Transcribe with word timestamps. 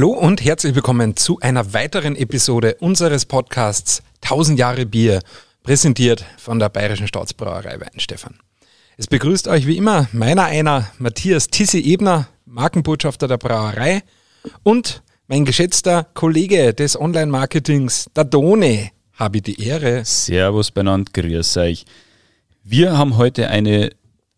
Hallo 0.00 0.12
und 0.12 0.42
herzlich 0.42 0.74
willkommen 0.74 1.14
zu 1.14 1.40
einer 1.40 1.74
weiteren 1.74 2.16
Episode 2.16 2.76
unseres 2.80 3.26
Podcasts 3.26 4.02
1000 4.22 4.58
Jahre 4.58 4.86
Bier, 4.86 5.20
präsentiert 5.62 6.24
von 6.38 6.58
der 6.58 6.70
Bayerischen 6.70 7.06
Staatsbrauerei 7.06 7.78
Weinstefan. 7.78 8.38
Es 8.96 9.06
begrüßt 9.08 9.46
euch 9.48 9.66
wie 9.66 9.76
immer 9.76 10.08
meiner 10.12 10.44
einer 10.44 10.90
Matthias 10.96 11.48
Tissi 11.48 11.80
Ebner, 11.80 12.28
Markenbotschafter 12.46 13.28
der 13.28 13.36
Brauerei 13.36 14.02
und 14.62 15.02
mein 15.28 15.44
geschätzter 15.44 16.06
Kollege 16.14 16.72
des 16.72 16.98
Online-Marketings, 16.98 18.08
der 18.16 18.24
Done, 18.24 18.88
habe 19.12 19.36
ich 19.36 19.42
die 19.42 19.62
Ehre. 19.62 20.02
Servus 20.06 20.70
benannt, 20.70 21.12
grüß 21.12 21.58
euch. 21.58 21.84
Wir 22.64 22.96
haben 22.96 23.18
heute 23.18 23.50
eine 23.50 23.90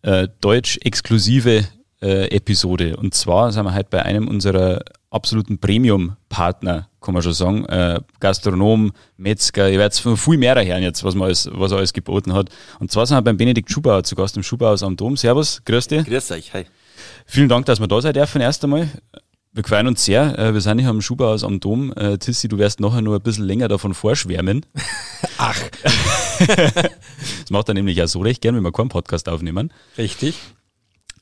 äh, 0.03 0.27
deutsch-exklusive 0.41 1.69
äh, 2.03 2.35
Episode. 2.35 2.97
Und 2.97 3.15
zwar 3.15 3.53
sind 3.53 3.65
wir 3.65 3.75
heute 3.75 3.91
bei 3.91 4.03
einem 4.03 4.27
unserer 4.27 4.83
absoluten 5.12 5.59
Premium-Partner, 5.59 6.89
kann 7.01 7.15
man 7.15 7.23
schon 7.23 7.33
sagen. 7.33 7.65
Äh, 7.66 8.01
Gastronom, 8.20 8.93
Metzger, 9.16 9.70
ihr 9.70 9.79
werdet 9.79 9.98
von 9.98 10.16
viel 10.16 10.39
mehr 10.39 10.55
hören 10.55 10.83
jetzt, 10.83 11.05
was, 11.05 11.15
man 11.15 11.27
alles, 11.27 11.48
was 11.53 11.70
er 11.73 11.79
alles 11.79 11.93
geboten 11.93 12.33
hat. 12.33 12.48
Und 12.80 12.91
zwar 12.91 13.07
sind 13.07 13.17
wir 13.17 13.23
beim 13.23 13.37
Benedikt 13.37 13.70
Schubauer 13.70 14.03
zu 14.03 14.15
Gast 14.17 14.37
im 14.37 14.43
Schubauhaus 14.43 14.83
am 14.83 14.97
Dom. 14.97 15.17
Servus, 15.17 15.62
grüß 15.65 15.89
dich. 15.89 16.05
Grüß 16.05 16.30
euch, 16.33 16.53
hi. 16.55 16.65
Vielen 17.27 17.48
Dank, 17.48 17.67
dass 17.67 17.80
wir 17.80 17.87
da 17.87 18.01
seid 18.01 18.17
dürfen 18.17 18.41
erst 18.41 18.65
einmal. 18.65 18.89
Wir 19.55 19.65
freuen 19.65 19.87
uns 19.87 20.05
sehr. 20.05 20.39
Äh, 20.39 20.55
wir 20.55 20.62
sind 20.62 20.79
hier 20.79 20.89
am 20.89 21.03
Schubauhaus 21.03 21.45
am 21.45 21.61
Dom. 21.61 21.92
Äh, 21.92 22.17
Tissi, 22.17 22.48
du 22.48 22.56
wirst 22.59 22.81
nachher 22.81 23.03
nur 23.03 23.17
ein 23.17 23.23
bisschen 23.23 23.45
länger 23.45 23.69
davon 23.69 23.92
vorschwärmen. 23.92 24.65
Ach. 25.39 25.61
das 26.47 27.50
macht 27.50 27.69
er 27.69 27.75
nämlich 27.75 28.03
auch 28.03 28.09
so 28.09 28.20
recht 28.20 28.41
gern, 28.41 28.56
wenn 28.56 28.62
wir 28.62 28.72
keinen 28.72 28.89
Podcast 28.89 29.28
aufnehmen. 29.28 29.70
Richtig. 29.98 30.37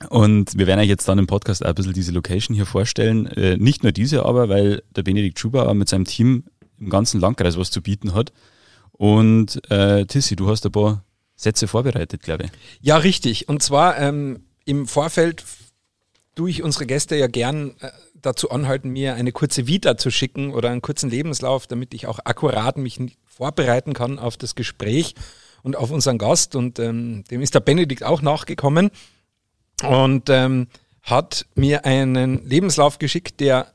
Und 0.08 0.56
wir 0.56 0.66
werden 0.66 0.80
euch 0.80 0.88
jetzt 0.88 1.06
dann 1.08 1.18
im 1.18 1.26
Podcast 1.26 1.64
auch 1.64 1.68
ein 1.68 1.74
bisschen 1.74 1.92
diese 1.92 2.12
Location 2.12 2.54
hier 2.54 2.66
vorstellen. 2.66 3.26
Äh, 3.26 3.56
nicht 3.58 3.82
nur 3.82 3.92
diese 3.92 4.24
aber, 4.24 4.48
weil 4.48 4.82
der 4.96 5.02
Benedikt 5.02 5.38
Schubauer 5.38 5.74
mit 5.74 5.88
seinem 5.88 6.06
Team 6.06 6.44
im 6.78 6.88
ganzen 6.88 7.20
Landkreis 7.20 7.58
was 7.58 7.70
zu 7.70 7.82
bieten 7.82 8.14
hat. 8.14 8.32
Und 8.92 9.60
äh, 9.70 10.06
Tissi, 10.06 10.36
du 10.36 10.48
hast 10.48 10.64
ein 10.64 10.72
paar 10.72 11.04
Sätze 11.36 11.68
vorbereitet, 11.68 12.22
glaube 12.22 12.44
ich. 12.44 12.50
Ja, 12.80 12.96
richtig. 12.96 13.48
Und 13.48 13.62
zwar 13.62 13.98
ähm, 13.98 14.44
im 14.64 14.86
Vorfeld 14.86 15.44
tue 16.34 16.50
ich 16.50 16.62
unsere 16.62 16.86
Gäste 16.86 17.16
ja 17.16 17.26
gern 17.26 17.74
äh, 17.80 17.90
dazu 18.14 18.50
anhalten, 18.50 18.90
mir 18.90 19.14
eine 19.14 19.32
kurze 19.32 19.66
Vita 19.66 19.96
zu 19.98 20.10
schicken 20.10 20.52
oder 20.52 20.70
einen 20.70 20.82
kurzen 20.82 21.10
Lebenslauf, 21.10 21.66
damit 21.66 21.92
ich 21.92 22.06
auch 22.06 22.20
akkurat 22.24 22.78
mich 22.78 22.98
vorbereiten 23.26 23.92
kann 23.92 24.18
auf 24.18 24.36
das 24.36 24.54
Gespräch 24.54 25.14
und 25.62 25.76
auf 25.76 25.90
unseren 25.90 26.16
Gast. 26.16 26.56
Und 26.56 26.78
ähm, 26.78 27.24
dem 27.30 27.42
ist 27.42 27.54
der 27.54 27.60
Benedikt 27.60 28.02
auch 28.02 28.22
nachgekommen 28.22 28.90
und 29.82 30.28
ähm, 30.30 30.68
hat 31.02 31.46
mir 31.54 31.84
einen 31.84 32.44
Lebenslauf 32.46 32.98
geschickt, 32.98 33.40
der 33.40 33.68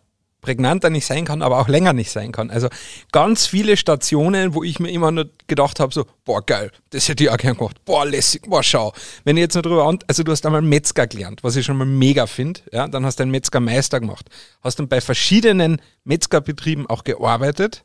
prägnanter 0.45 0.91
nicht 0.91 1.05
sein 1.05 1.25
kann, 1.25 1.41
aber 1.41 1.59
auch 1.59 1.67
länger 1.67 1.91
nicht 1.91 2.11
sein 2.11 2.31
kann. 2.31 2.51
Also 2.51 2.69
ganz 3.11 3.47
viele 3.47 3.75
Stationen, 3.75 4.53
wo 4.53 4.63
ich 4.63 4.79
mir 4.79 4.91
immer 4.91 5.11
nur 5.11 5.29
gedacht 5.47 5.79
habe, 5.79 5.93
so, 5.93 6.05
boah, 6.23 6.45
geil, 6.45 6.71
das 6.91 7.09
hätte 7.09 7.23
ich 7.23 7.29
auch 7.31 7.37
gern 7.37 7.57
gemacht. 7.57 7.83
Boah, 7.83 8.05
lässig, 8.05 8.43
boah, 8.47 8.63
schau. 8.63 8.93
Wenn 9.23 9.37
ich 9.37 9.41
jetzt 9.41 9.55
noch 9.55 9.63
drüber 9.63 9.87
an, 9.87 9.99
also 10.07 10.23
du 10.23 10.31
hast 10.31 10.45
einmal 10.45 10.61
Metzger 10.61 11.07
gelernt, 11.07 11.43
was 11.43 11.55
ich 11.55 11.65
schon 11.65 11.77
mal 11.77 11.85
mega 11.85 12.27
finde, 12.27 12.61
ja, 12.71 12.87
dann 12.87 13.05
hast 13.05 13.17
du 13.17 13.23
einen 13.23 13.31
Metzgermeister 13.31 13.99
gemacht, 13.99 14.29
hast 14.63 14.79
dann 14.79 14.87
bei 14.87 15.01
verschiedenen 15.01 15.81
Metzgerbetrieben 16.03 16.85
auch 16.87 17.03
gearbeitet, 17.03 17.83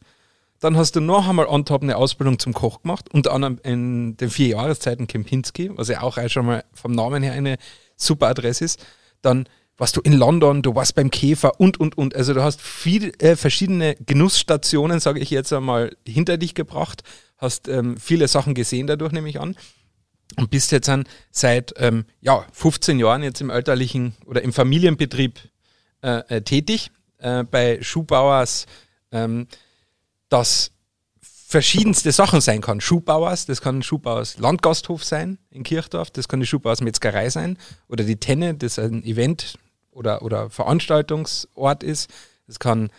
dann 0.60 0.76
hast 0.76 0.94
du 0.94 1.00
noch 1.00 1.26
einmal 1.26 1.46
on 1.46 1.64
top 1.64 1.82
eine 1.82 1.96
Ausbildung 1.96 2.38
zum 2.38 2.52
Koch 2.52 2.82
gemacht, 2.82 3.06
unter 3.12 3.32
anderem 3.32 3.58
in 3.62 4.18
den 4.18 4.28
vier 4.28 4.48
Jahreszeiten 4.48 5.06
Kempinski, 5.06 5.70
was 5.74 5.88
ja 5.88 6.02
auch 6.02 6.18
schon 6.28 6.44
mal 6.44 6.64
vom 6.74 6.92
Namen 6.92 7.22
her 7.22 7.32
eine 7.32 7.56
super 8.02 8.28
Adresse 8.28 8.64
ist. 8.64 8.84
Dann 9.22 9.46
warst 9.76 9.96
du 9.96 10.02
in 10.02 10.12
London, 10.12 10.62
du 10.62 10.74
warst 10.74 10.94
beim 10.94 11.10
Käfer 11.10 11.58
und, 11.58 11.80
und, 11.80 11.96
und. 11.96 12.14
Also 12.14 12.34
du 12.34 12.42
hast 12.42 12.60
viele 12.60 13.12
äh, 13.18 13.34
verschiedene 13.34 13.96
Genussstationen, 14.06 15.00
sage 15.00 15.20
ich 15.20 15.30
jetzt 15.30 15.52
einmal, 15.52 15.96
hinter 16.06 16.36
dich 16.36 16.54
gebracht, 16.54 17.02
hast 17.38 17.66
ähm, 17.68 17.96
viele 17.96 18.28
Sachen 18.28 18.54
gesehen 18.54 18.86
dadurch, 18.86 19.12
nehme 19.12 19.28
ich 19.28 19.40
an. 19.40 19.56
Und 20.36 20.50
bist 20.50 20.70
jetzt 20.70 20.86
dann 20.86 21.04
seit 21.32 21.74
ähm, 21.78 22.04
ja, 22.20 22.46
15 22.52 23.00
Jahren 23.00 23.22
jetzt 23.22 23.40
im 23.40 23.50
elterlichen 23.50 24.14
oder 24.26 24.42
im 24.42 24.52
Familienbetrieb 24.52 25.40
äh, 26.02 26.18
äh, 26.28 26.42
tätig 26.42 26.90
äh, 27.18 27.42
bei 27.44 27.82
Schuhbauers, 27.82 28.66
ähm, 29.12 29.48
das 30.28 30.70
verschiedenste 31.50 32.12
Sachen 32.12 32.40
sein 32.40 32.60
kann. 32.60 32.80
Schuhbauers, 32.80 33.44
das 33.44 33.60
kann 33.60 33.82
Schuhbauers 33.82 34.38
Landgasthof 34.38 35.02
sein 35.02 35.36
in 35.50 35.64
Kirchdorf, 35.64 36.12
das 36.12 36.28
kann 36.28 36.38
die 36.38 36.46
Schuhbauers 36.46 36.80
Metzgerei 36.80 37.28
sein 37.28 37.58
oder 37.88 38.04
die 38.04 38.18
Tenne, 38.18 38.54
das 38.54 38.78
ein 38.78 39.02
Event 39.02 39.58
oder, 39.90 40.22
oder 40.22 40.48
Veranstaltungsort 40.48 41.82
ist. 41.82 42.08
Das 42.46 42.60
kann 42.60 42.90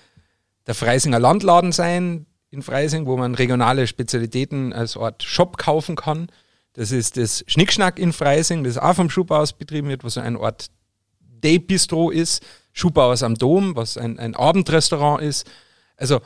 der 0.67 0.75
Freisinger 0.75 1.17
Landladen 1.17 1.71
sein 1.71 2.25
in 2.49 2.61
Freising, 2.61 3.05
wo 3.05 3.15
man 3.15 3.35
regionale 3.35 3.87
Spezialitäten 3.87 4.73
als 4.73 4.97
Ort 4.97 5.23
Shop 5.23 5.57
kaufen 5.57 5.95
kann. 5.95 6.27
Das 6.73 6.91
ist 6.91 7.15
das 7.15 7.45
Schnickschnack 7.47 7.99
in 7.99 8.11
Freising, 8.11 8.65
das 8.65 8.77
auch 8.77 8.95
vom 8.95 9.09
Schuhbauers 9.09 9.53
betrieben 9.53 9.87
wird, 9.87 10.03
was 10.03 10.17
ein 10.17 10.35
Ort 10.35 10.71
Day 11.19 11.57
Bistro 11.57 12.09
ist. 12.09 12.43
Schuhbauers 12.73 13.23
am 13.23 13.35
Dom, 13.35 13.77
was 13.77 13.97
ein, 13.97 14.19
ein 14.19 14.35
Abendrestaurant 14.35 15.21
ist. 15.23 15.49
Also 15.95 16.19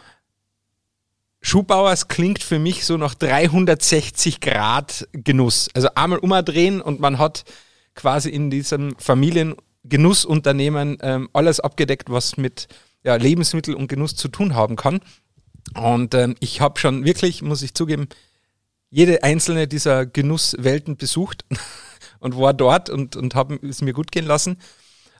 Schuhbauers 1.45 2.07
klingt 2.07 2.41
für 2.41 2.57
mich 2.57 2.85
so 2.85 2.97
nach 2.97 3.13
360 3.13 4.41
Grad 4.41 5.07
Genuss. 5.11 5.69
Also 5.75 5.89
einmal 5.93 6.17
umdrehen 6.17 6.81
und 6.81 6.99
man 6.99 7.19
hat 7.19 7.43
quasi 7.93 8.31
in 8.31 8.49
diesem 8.49 8.95
Familiengenussunternehmen 8.97 10.97
ähm, 11.01 11.29
alles 11.33 11.59
abgedeckt, 11.59 12.09
was 12.09 12.37
mit 12.37 12.67
ja, 13.03 13.15
Lebensmittel 13.15 13.75
und 13.75 13.87
Genuss 13.87 14.15
zu 14.15 14.27
tun 14.27 14.55
haben 14.55 14.75
kann. 14.75 15.01
Und 15.75 16.15
ähm, 16.15 16.35
ich 16.39 16.61
habe 16.61 16.79
schon 16.79 17.05
wirklich, 17.05 17.43
muss 17.43 17.61
ich 17.61 17.75
zugeben, 17.75 18.07
jede 18.89 19.21
einzelne 19.21 19.67
dieser 19.67 20.07
Genusswelten 20.07 20.97
besucht 20.97 21.45
und 22.19 22.35
war 22.35 22.55
dort 22.55 22.89
und, 22.89 23.15
und 23.15 23.35
habe 23.35 23.59
es 23.61 23.83
mir 23.83 23.93
gut 23.93 24.11
gehen 24.11 24.25
lassen. 24.25 24.57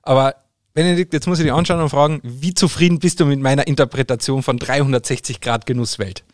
Aber 0.02 0.38
Benedikt, 0.76 1.14
jetzt 1.14 1.26
muss 1.26 1.40
ich 1.40 1.46
dich 1.46 1.54
anschauen 1.54 1.82
und 1.82 1.90
fragen, 1.90 2.20
wie 2.22 2.54
zufrieden 2.54 3.00
bist 3.00 3.22
du 3.22 3.26
mit 3.26 3.40
meiner 3.40 3.66
Interpretation 3.66 4.44
von 4.44 4.60
360 4.60 5.40
Grad 5.40 5.66
Genusswelt? 5.66 6.26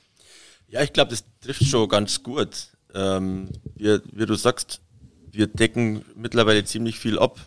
Ja, 0.68 0.82
ich 0.82 0.94
glaube, 0.94 1.12
das 1.12 1.24
trifft 1.42 1.64
schon 1.64 1.88
ganz 1.88 2.24
gut. 2.24 2.50
Ähm, 2.96 3.50
wir, 3.76 4.02
wie 4.12 4.26
du 4.26 4.34
sagst, 4.34 4.82
wir 5.32 5.46
decken 5.46 6.04
mittlerweile 6.16 6.66
ziemlich 6.66 6.98
viel 6.98 7.20
ab. 7.20 7.40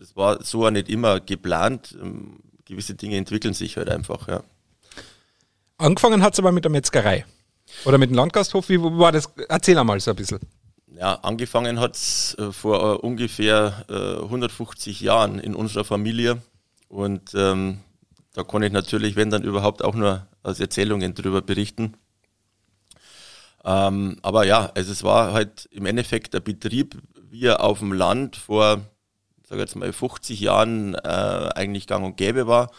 Das 0.00 0.16
war 0.16 0.42
so 0.42 0.66
auch 0.66 0.70
nicht 0.72 0.88
immer 0.88 1.20
geplant. 1.20 1.96
Ähm, 2.02 2.40
gewisse 2.64 2.96
Dinge 2.96 3.16
entwickeln 3.16 3.54
sich 3.54 3.76
halt 3.76 3.88
einfach, 3.88 4.26
ja. 4.26 4.42
Angefangen 5.78 6.22
hat 6.24 6.32
es 6.32 6.40
aber 6.40 6.50
mit 6.50 6.64
der 6.64 6.72
Metzgerei. 6.72 7.24
Oder 7.84 7.98
mit 7.98 8.10
dem 8.10 8.16
Landgasthof, 8.16 8.68
wie 8.68 8.82
war 8.82 9.12
das? 9.12 9.30
Erzähl 9.48 9.78
einmal 9.78 10.00
so 10.00 10.10
ein 10.10 10.16
bisschen. 10.16 10.40
Ja, 10.94 11.14
angefangen 11.14 11.80
hat 11.80 11.96
es 11.96 12.36
äh, 12.38 12.52
vor 12.52 12.94
äh, 12.94 12.96
ungefähr 12.98 13.84
äh, 13.88 14.22
150 14.22 15.00
Jahren 15.00 15.40
in 15.40 15.54
unserer 15.54 15.84
Familie. 15.84 16.40
Und 16.88 17.34
ähm, 17.34 17.80
da 18.34 18.44
kann 18.44 18.62
ich 18.62 18.72
natürlich, 18.72 19.16
wenn 19.16 19.30
dann 19.30 19.42
überhaupt, 19.42 19.82
auch 19.82 19.94
nur 19.94 20.26
aus 20.42 20.60
Erzählungen 20.60 21.14
darüber 21.14 21.42
berichten. 21.42 21.94
Ähm, 23.64 24.18
aber 24.22 24.46
ja, 24.46 24.70
also 24.74 24.92
es 24.92 25.02
war 25.02 25.32
halt 25.32 25.68
im 25.72 25.86
Endeffekt 25.86 26.34
der 26.34 26.40
Betrieb, 26.40 26.96
wie 27.20 27.46
er 27.46 27.64
auf 27.64 27.80
dem 27.80 27.92
Land 27.92 28.36
vor, 28.36 28.82
sag 29.48 29.58
jetzt 29.58 29.74
mal, 29.74 29.92
50 29.92 30.38
Jahren 30.38 30.94
äh, 30.94 31.50
eigentlich 31.54 31.88
gang 31.88 32.04
und 32.04 32.16
gäbe 32.16 32.46
war. 32.46 32.70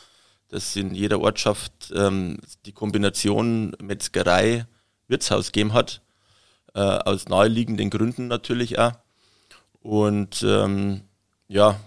Dass 0.48 0.78
in 0.78 0.96
jeder 0.96 1.20
Ortschaft 1.20 1.92
ähm, 1.94 2.38
die 2.66 2.72
Kombination 2.72 3.76
Metzgerei, 3.82 4.66
Wirtshaus 5.10 5.52
gegeben 5.52 5.74
hat 5.74 6.02
äh, 6.78 6.80
aus 6.80 7.28
naheliegenden 7.28 7.90
Gründen 7.90 8.28
natürlich 8.28 8.78
auch. 8.78 8.92
Und 9.82 10.46
ähm, 10.48 11.02
ja, 11.48 11.80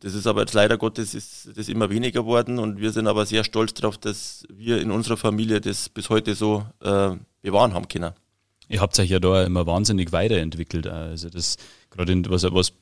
das 0.00 0.12
ist 0.12 0.26
aber 0.26 0.42
jetzt 0.42 0.52
leider 0.52 0.76
Gottes 0.76 1.14
ist 1.14 1.50
das 1.56 1.68
immer 1.70 1.88
weniger 1.88 2.20
geworden 2.20 2.58
und 2.58 2.78
wir 2.78 2.92
sind 2.92 3.06
aber 3.06 3.24
sehr 3.24 3.42
stolz 3.42 3.72
darauf, 3.72 3.96
dass 3.96 4.44
wir 4.52 4.82
in 4.82 4.90
unserer 4.90 5.16
Familie 5.16 5.62
das 5.62 5.88
bis 5.88 6.10
heute 6.10 6.34
so 6.34 6.66
äh, 6.82 7.12
bewahren 7.40 7.72
haben 7.72 7.88
können. 7.88 8.12
Ihr 8.68 8.82
habt 8.82 8.98
euch 8.98 9.08
ja 9.08 9.18
da 9.18 9.44
immer 9.44 9.66
wahnsinnig 9.66 10.12
weiterentwickelt. 10.12 10.86
Also 10.86 11.30
das 11.30 11.56
gerade 11.88 12.22
was, 12.28 12.42
was 12.52 12.72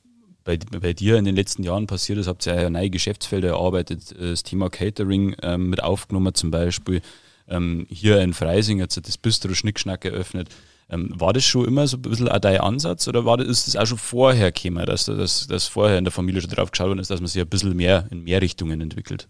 bei, 0.43 0.57
bei 0.57 0.95
dir 0.95 1.17
in 1.17 1.25
den 1.25 1.37
letzten 1.37 1.63
Jahren 1.63 1.87
passiert 1.87 2.19
ist, 2.19 2.27
habt 2.27 2.45
ihr 2.47 2.61
ja 2.61 2.71
neue 2.71 2.91
Geschäftsfelder 2.91 3.51
erarbeitet, 3.51 4.17
das 4.19 4.43
Thema 4.43 4.69
Catering 4.69 5.37
ähm, 5.43 5.71
mit 5.71 5.81
aufgenommen 5.81 6.35
zum 6.35 6.51
Beispiel. 6.51 7.03
Ähm, 7.47 7.87
hier 7.89 8.21
in 8.21 8.35
Freising 8.35 8.83
hat 8.83 8.97
das 8.97 9.17
Bistro 9.17 9.55
Schnickschnack 9.55 10.05
eröffnet. 10.05 10.49
Ähm, 10.89 11.11
war 11.15 11.33
das 11.33 11.45
schon 11.45 11.65
immer 11.65 11.87
so 11.87 11.97
ein 11.97 12.03
bisschen 12.03 12.29
auch 12.29 12.39
dein 12.39 12.61
Ansatz 12.61 13.09
oder 13.09 13.25
war 13.25 13.37
das, 13.37 13.49
ist 13.49 13.67
das 13.67 13.77
auch 13.77 13.87
schon 13.87 13.99
vorher 13.99 14.53
gekommen, 14.53 14.87
dass 14.87 15.07
das 15.07 15.47
dass 15.49 15.67
vorher 15.67 15.99
in 15.99 16.05
der 16.05 16.13
Familie 16.13 16.41
schon 16.41 16.51
drauf 16.51 16.71
geschaut 16.71 16.89
worden 16.89 17.01
ist, 17.01 17.11
dass 17.11 17.21
man 17.21 17.27
sich 17.27 17.43
ein 17.43 17.49
bisschen 17.49 17.75
mehr 17.75 18.07
in 18.11 18.23
mehr 18.23 18.41
Richtungen 18.41 18.81
entwickelt? 18.81 19.29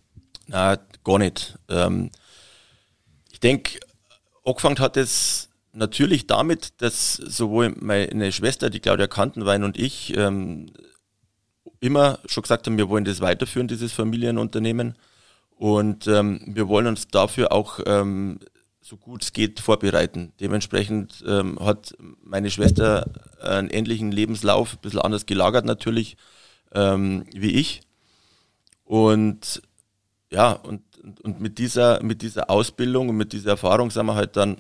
Na, 0.49 0.79
gar 1.03 1.19
nicht. 1.19 1.59
Ähm, 1.69 2.11
ich 3.33 3.41
denke, 3.41 3.81
angefangen 4.45 4.79
hat 4.79 4.97
es 4.97 5.49
natürlich 5.73 6.27
damit, 6.27 6.75
dass 6.83 7.15
sowohl 7.15 7.75
meine 7.81 8.33
Schwester, 8.33 8.71
die 8.71 8.81
Claudia 8.81 9.07
Kantenwein 9.07 9.65
und 9.65 9.79
ich 9.79 10.17
ähm, 10.17 10.71
immer 11.81 12.19
schon 12.27 12.43
gesagt 12.43 12.67
haben, 12.67 12.79
wir 12.79 12.89
wollen 12.89 13.05
das 13.05 13.21
weiterführen, 13.21 13.69
dieses 13.69 13.93
Familienunternehmen. 13.93 14.97
Und 15.57 16.07
ähm, 16.07 16.41
wir 16.47 16.69
wollen 16.69 16.87
uns 16.87 17.09
dafür 17.09 17.53
auch 17.53 17.81
ähm, 17.87 18.39
so 18.87 18.97
gut 18.97 19.25
es 19.25 19.33
geht 19.33 19.59
vorbereiten. 19.59 20.33
Dementsprechend 20.39 21.25
ähm, 21.27 21.59
hat 21.59 21.97
meine 22.23 22.53
Schwester 22.53 23.11
einen 23.43 23.69
ähnlichen 23.69 24.13
Lebenslauf, 24.13 24.75
ein 24.75 24.81
bisschen 24.81 25.01
anders 25.01 25.27
gelagert 25.27 25.65
natürlich, 25.65 26.17
ähm, 26.73 27.25
wie 27.35 27.51
ich. 27.51 27.81
Und 28.85 29.61
ja, 30.31 30.53
und, 30.53 30.83
und 31.25 31.41
mit 31.41 31.59
dieser, 31.59 32.01
mit 32.05 32.23
dieser 32.23 32.49
Ausbildung 32.49 33.09
und 33.09 33.17
mit 33.17 33.33
dieser 33.33 33.51
Erfahrung 33.51 33.91
sind 33.91 34.07
wir 34.07 34.15
halt 34.15 34.37
dann 34.37 34.59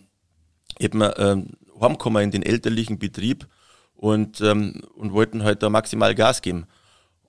eben 0.80 1.02
ähm, 1.18 1.50
heimgekommen 1.80 2.24
in 2.24 2.30
den 2.32 2.42
elterlichen 2.42 2.98
Betrieb 2.98 3.46
und, 3.94 4.40
ähm, 4.40 4.82
und 4.96 5.12
wollten 5.12 5.44
halt 5.44 5.62
da 5.62 5.70
maximal 5.70 6.16
Gas 6.16 6.42
geben. 6.42 6.66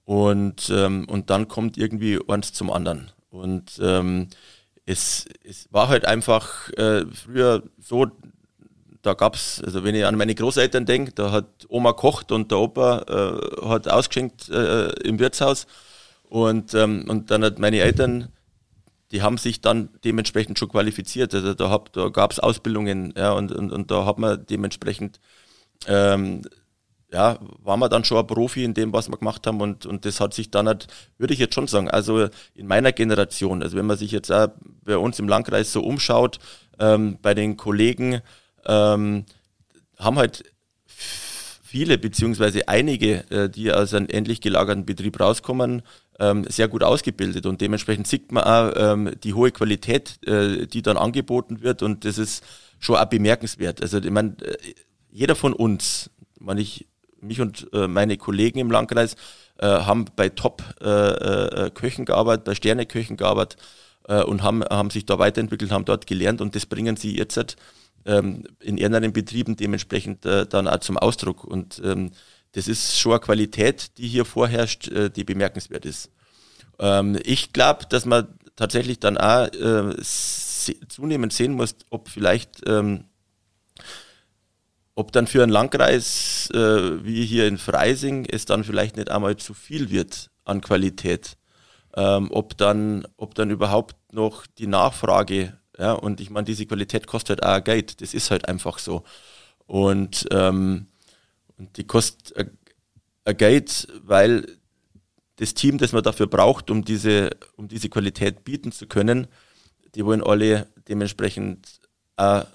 Und, 0.04 0.72
ähm, 0.74 1.06
und 1.08 1.30
dann 1.30 1.48
kommt 1.48 1.78
irgendwie 1.78 2.20
eins 2.28 2.54
zum 2.54 2.72
anderen. 2.72 3.12
Und 3.30 3.80
ähm, 3.84 4.30
es, 4.88 5.26
es 5.44 5.68
war 5.72 5.90
halt 5.90 6.06
einfach 6.06 6.70
äh, 6.72 7.06
früher 7.12 7.62
so, 7.78 8.08
da 9.02 9.14
gab's, 9.14 9.62
also 9.64 9.84
wenn 9.84 9.94
ich 9.94 10.06
an 10.06 10.16
meine 10.16 10.34
Großeltern 10.34 10.86
denke, 10.86 11.12
da 11.12 11.32
hat 11.32 11.46
Oma 11.68 11.92
kocht 11.92 12.32
und 12.32 12.52
der 12.52 12.58
Opa 12.58 13.04
äh, 13.08 13.68
hat 13.68 13.90
ausgeschenkt 13.90 14.50
äh, 14.50 14.88
im 15.04 15.20
Wirtshaus. 15.20 15.68
Und, 16.30 16.74
ähm, 16.74 17.06
und 17.10 17.32
dann 17.32 17.44
hat 17.44 17.60
meine 17.60 17.80
Eltern, 17.80 18.30
die 19.12 19.22
haben 19.22 19.38
sich 19.38 19.60
dann 19.60 19.90
dementsprechend 20.06 20.58
schon 20.58 20.70
qualifiziert. 20.70 21.36
Also 21.36 21.54
da, 21.54 21.70
hab, 21.70 21.92
da 21.92 22.08
gab 22.08 22.32
es 22.32 22.40
Ausbildungen, 22.40 23.14
ja, 23.16 23.34
und, 23.34 23.52
und, 23.52 23.72
und 23.72 23.92
da 23.92 24.06
hat 24.06 24.20
man 24.20 24.46
dementsprechend 24.46 25.20
ähm, 25.88 26.44
ja, 27.12 27.40
waren 27.64 27.80
wir 27.80 27.90
dann 27.90 28.04
schon 28.04 28.18
ein 28.18 28.28
Profi 28.28 28.64
in 28.64 28.74
dem, 28.74 28.92
was 28.92 29.10
wir 29.10 29.18
gemacht 29.18 29.48
haben 29.48 29.62
und, 29.62 29.86
und 29.86 30.06
das 30.06 30.20
hat 30.20 30.34
sich 30.34 30.52
dann 30.52 30.68
halt, 30.68 30.88
würde 31.18 31.34
ich 31.34 31.40
jetzt 31.40 31.56
schon 31.56 31.68
sagen, 31.68 31.90
also 31.90 32.28
in 32.54 32.68
meiner 32.68 32.92
Generation, 32.92 33.64
also 33.64 33.78
wenn 33.78 33.86
man 33.86 33.98
sich 33.98 34.12
jetzt 34.12 34.32
auch 34.32 34.50
bei 34.84 34.98
uns 34.98 35.18
im 35.20 35.30
Landkreis 35.30 35.72
so 35.72 35.82
umschaut, 35.82 36.40
ähm, 36.80 37.18
bei 37.22 37.34
den 37.34 37.56
Kollegen, 37.56 38.22
ähm, 38.66 39.26
haben 39.98 40.18
halt 40.18 40.44
viele 40.86 41.98
beziehungsweise 41.98 42.68
einige, 42.68 43.30
äh, 43.32 43.50
die 43.50 43.72
aus 43.72 43.94
einem 43.94 44.10
endlich 44.10 44.42
gelagerten 44.42 44.86
Betrieb 44.86 45.20
rauskommen, 45.20 45.84
ähm, 46.20 46.46
sehr 46.50 46.68
gut 46.68 46.84
ausgebildet 46.84 47.46
und 47.46 47.62
dementsprechend 47.62 48.08
sieht 48.08 48.32
man 48.32 48.44
auch 48.44 48.74
ähm, 48.76 49.12
die 49.24 49.34
hohe 49.34 49.52
Qualität, 49.52 50.20
äh, 50.28 50.68
die 50.68 50.82
dann 50.82 50.98
angeboten 50.98 51.62
wird 51.62 51.84
und 51.84 52.04
das 52.04 52.18
ist 52.18 52.44
schon 52.80 52.98
auch 52.98 53.06
bemerkenswert. 53.06 53.82
Also 53.82 54.00
ich 54.00 54.10
meine, 54.10 54.36
äh, 54.42 54.58
jeder 55.10 55.36
von 55.36 55.54
uns, 55.54 56.10
wenn 56.40 56.58
ich 56.58 56.86
mich 57.22 57.42
und 57.42 57.68
äh, 57.74 57.88
meine 57.88 58.18
Kollegen 58.18 58.60
im 58.60 58.72
Landkreis 58.72 59.16
äh, 59.58 59.66
haben 59.66 60.06
bei 60.16 60.30
Top-Köchen 60.30 60.82
äh, 60.84 62.02
äh 62.02 62.06
gearbeitet, 62.06 62.46
bei 62.46 62.56
Sterneköchen 62.56 63.18
gearbeitet 63.18 63.62
äh, 64.08 64.24
und 64.24 64.44
haben, 64.44 64.64
haben 64.64 64.90
sich 64.90 65.06
da 65.06 65.20
weiterentwickelt, 65.20 65.72
haben 65.72 65.86
dort 65.86 66.08
gelernt 66.08 66.42
und 66.42 66.56
das 66.56 66.66
bringen 66.66 66.96
sie 66.98 67.16
jetzt 67.16 67.58
ähm, 68.06 68.44
in 68.60 68.78
ihren 68.78 69.14
Betrieben 69.14 69.56
dementsprechend 69.56 70.26
äh, 70.26 70.46
dann 70.46 70.68
auch 70.68 70.80
zum 70.80 70.98
Ausdruck. 70.98 71.44
Und 71.44 71.82
ähm, 71.84 72.12
das 72.54 72.68
ist 72.68 73.00
schon 73.00 73.14
eine 73.14 73.22
Qualität, 73.22 73.98
die 73.98 74.08
hier 74.08 74.26
vorherrscht, 74.26 74.90
die 75.16 75.24
bemerkenswert 75.24 75.86
ist. 75.86 76.10
Ähm, 76.80 77.20
ich 77.24 77.54
glaube, 77.54 77.86
dass 77.88 78.06
man 78.06 78.28
tatsächlich 78.56 79.00
dann 79.00 79.18
auch 79.18 79.48
zunehmend 80.88 81.34
sehen 81.34 81.54
muss, 81.54 81.76
ob 81.92 82.10
vielleicht 82.10 82.68
ähm, 82.68 83.04
ob 84.98 85.12
dann 85.12 85.28
für 85.28 85.44
einen 85.44 85.52
Landkreis 85.52 86.50
äh, 86.56 87.06
wie 87.06 87.24
hier 87.24 87.48
in 87.48 87.60
Freising 87.60 88.26
es 88.26 88.46
dann 88.46 88.64
vielleicht 88.64 88.98
nicht 88.98 89.12
einmal 89.12 89.38
zu 89.38 89.54
viel 89.54 89.92
wird 89.92 90.32
an 90.44 90.60
Qualität. 90.60 91.38
Ähm, 91.96 92.30
ob, 92.32 92.58
dann, 92.58 93.08
ob 93.16 93.36
dann 93.36 93.52
überhaupt 93.52 93.96
noch 94.12 94.48
die 94.48 94.66
Nachfrage, 94.66 95.56
ja, 95.78 95.92
und 95.92 96.20
ich 96.20 96.32
meine, 96.32 96.46
diese 96.46 96.66
Qualität 96.66 97.06
kostet 97.06 97.44
auch 97.44 97.64
Geld, 97.64 98.02
das 98.02 98.16
ist 98.16 98.32
halt 98.32 98.48
einfach 98.48 98.80
so. 98.80 99.04
Und, 99.68 100.26
ähm, 100.32 100.88
und 101.58 101.78
die 101.78 101.84
kostet 101.84 102.36
ein 103.24 103.38
Geld, 103.38 103.88
weil 104.02 104.48
das 105.36 105.54
Team, 105.54 105.78
das 105.78 105.92
man 105.92 106.02
dafür 106.02 106.26
braucht, 106.26 106.72
um 106.72 106.84
diese, 106.84 107.30
um 107.56 107.68
diese 107.68 107.90
Qualität 107.90 108.44
bieten 108.44 108.72
zu 108.72 108.88
können, 108.88 109.28
die 109.94 110.04
wollen 110.04 110.24
alle 110.24 110.66
dementsprechend 110.88 111.82
auch 112.16 112.46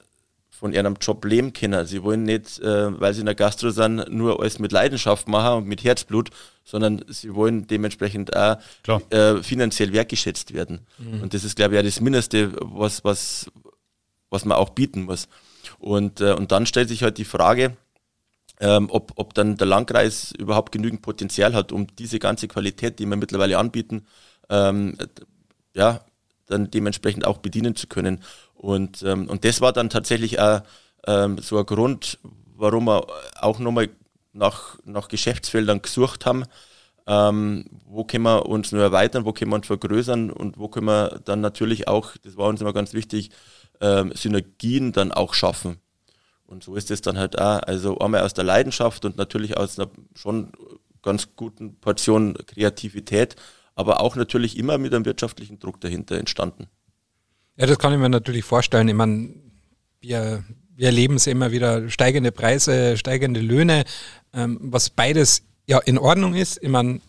von 0.62 0.72
ihrem 0.72 0.94
Job 1.00 1.24
leben 1.24 1.52
können. 1.52 1.84
Sie 1.86 2.04
wollen 2.04 2.22
nicht, 2.22 2.60
äh, 2.60 3.00
weil 3.00 3.12
sie 3.12 3.18
in 3.18 3.26
der 3.26 3.34
Gastro 3.34 3.70
sind, 3.70 4.08
nur 4.10 4.38
alles 4.38 4.60
mit 4.60 4.70
Leidenschaft 4.70 5.26
machen 5.26 5.58
und 5.58 5.66
mit 5.66 5.82
Herzblut, 5.82 6.30
sondern 6.62 7.04
sie 7.08 7.34
wollen 7.34 7.66
dementsprechend 7.66 8.36
auch 8.36 8.58
äh, 9.10 9.42
finanziell 9.42 9.92
wertgeschätzt 9.92 10.54
werden. 10.54 10.86
Mhm. 10.98 11.20
Und 11.20 11.34
das 11.34 11.42
ist, 11.42 11.56
glaube 11.56 11.74
ich, 11.74 11.80
auch 11.80 11.84
das 11.84 12.00
Mindeste, 12.00 12.52
was, 12.60 13.02
was, 13.02 13.50
was 14.30 14.44
man 14.44 14.56
auch 14.56 14.70
bieten 14.70 15.02
muss. 15.02 15.26
Und, 15.80 16.20
äh, 16.20 16.32
und 16.32 16.52
dann 16.52 16.64
stellt 16.64 16.90
sich 16.90 17.02
halt 17.02 17.18
die 17.18 17.24
Frage, 17.24 17.76
ähm, 18.60 18.86
ob, 18.88 19.14
ob 19.16 19.34
dann 19.34 19.56
der 19.56 19.66
Landkreis 19.66 20.32
überhaupt 20.38 20.70
genügend 20.70 21.02
Potenzial 21.02 21.54
hat, 21.54 21.72
um 21.72 21.88
diese 21.98 22.20
ganze 22.20 22.46
Qualität, 22.46 23.00
die 23.00 23.06
wir 23.06 23.16
mittlerweile 23.16 23.58
anbieten, 23.58 24.06
ähm, 24.48 24.96
ja, 25.74 26.04
dann 26.46 26.70
dementsprechend 26.70 27.26
auch 27.26 27.38
bedienen 27.38 27.74
zu 27.74 27.88
können. 27.88 28.22
Und, 28.62 29.02
ähm, 29.02 29.28
und 29.28 29.44
das 29.44 29.60
war 29.60 29.72
dann 29.72 29.90
tatsächlich 29.90 30.38
auch 30.40 30.60
ähm, 31.08 31.38
so 31.38 31.58
ein 31.58 31.66
Grund, 31.66 32.20
warum 32.54 32.84
wir 32.84 33.08
auch 33.40 33.58
nochmal 33.58 33.88
nach, 34.32 34.78
nach 34.84 35.08
Geschäftsfeldern 35.08 35.82
gesucht 35.82 36.26
haben. 36.26 36.44
Ähm, 37.08 37.64
wo 37.84 38.04
können 38.04 38.22
wir 38.22 38.46
uns 38.46 38.70
nur 38.70 38.80
erweitern, 38.80 39.24
wo 39.24 39.32
können 39.32 39.50
wir 39.50 39.56
uns 39.56 39.66
vergrößern 39.66 40.30
und 40.30 40.58
wo 40.58 40.68
können 40.68 40.86
wir 40.86 41.20
dann 41.24 41.40
natürlich 41.40 41.88
auch, 41.88 42.16
das 42.22 42.36
war 42.36 42.46
uns 42.46 42.60
immer 42.60 42.72
ganz 42.72 42.92
wichtig, 42.92 43.30
ähm, 43.80 44.12
Synergien 44.14 44.92
dann 44.92 45.10
auch 45.10 45.34
schaffen. 45.34 45.78
Und 46.46 46.62
so 46.62 46.76
ist 46.76 46.92
es 46.92 47.00
dann 47.00 47.18
halt 47.18 47.36
auch, 47.40 47.64
also 47.64 47.98
einmal 47.98 48.22
aus 48.22 48.34
der 48.34 48.44
Leidenschaft 48.44 49.04
und 49.04 49.16
natürlich 49.16 49.56
aus 49.56 49.76
einer 49.76 49.90
schon 50.14 50.52
ganz 51.02 51.30
guten 51.34 51.80
Portion 51.80 52.34
Kreativität, 52.46 53.34
aber 53.74 54.00
auch 54.00 54.14
natürlich 54.14 54.56
immer 54.56 54.78
mit 54.78 54.94
einem 54.94 55.04
wirtschaftlichen 55.04 55.58
Druck 55.58 55.80
dahinter 55.80 56.16
entstanden. 56.16 56.68
Ja, 57.56 57.66
das 57.66 57.78
kann 57.78 57.92
ich 57.92 57.98
mir 57.98 58.08
natürlich 58.08 58.44
vorstellen. 58.44 58.88
Ich 58.88 58.94
meine, 58.94 59.28
wir, 60.00 60.42
wir 60.74 60.86
erleben 60.86 61.16
es 61.16 61.26
immer 61.26 61.52
wieder, 61.52 61.90
steigende 61.90 62.32
Preise, 62.32 62.96
steigende 62.96 63.40
Löhne, 63.40 63.84
ähm, 64.32 64.58
was 64.62 64.90
beides 64.90 65.42
ja 65.66 65.78
in 65.78 65.98
Ordnung 65.98 66.34
ist. 66.34 66.62
Ich 66.62 66.70
meine, 66.70 67.00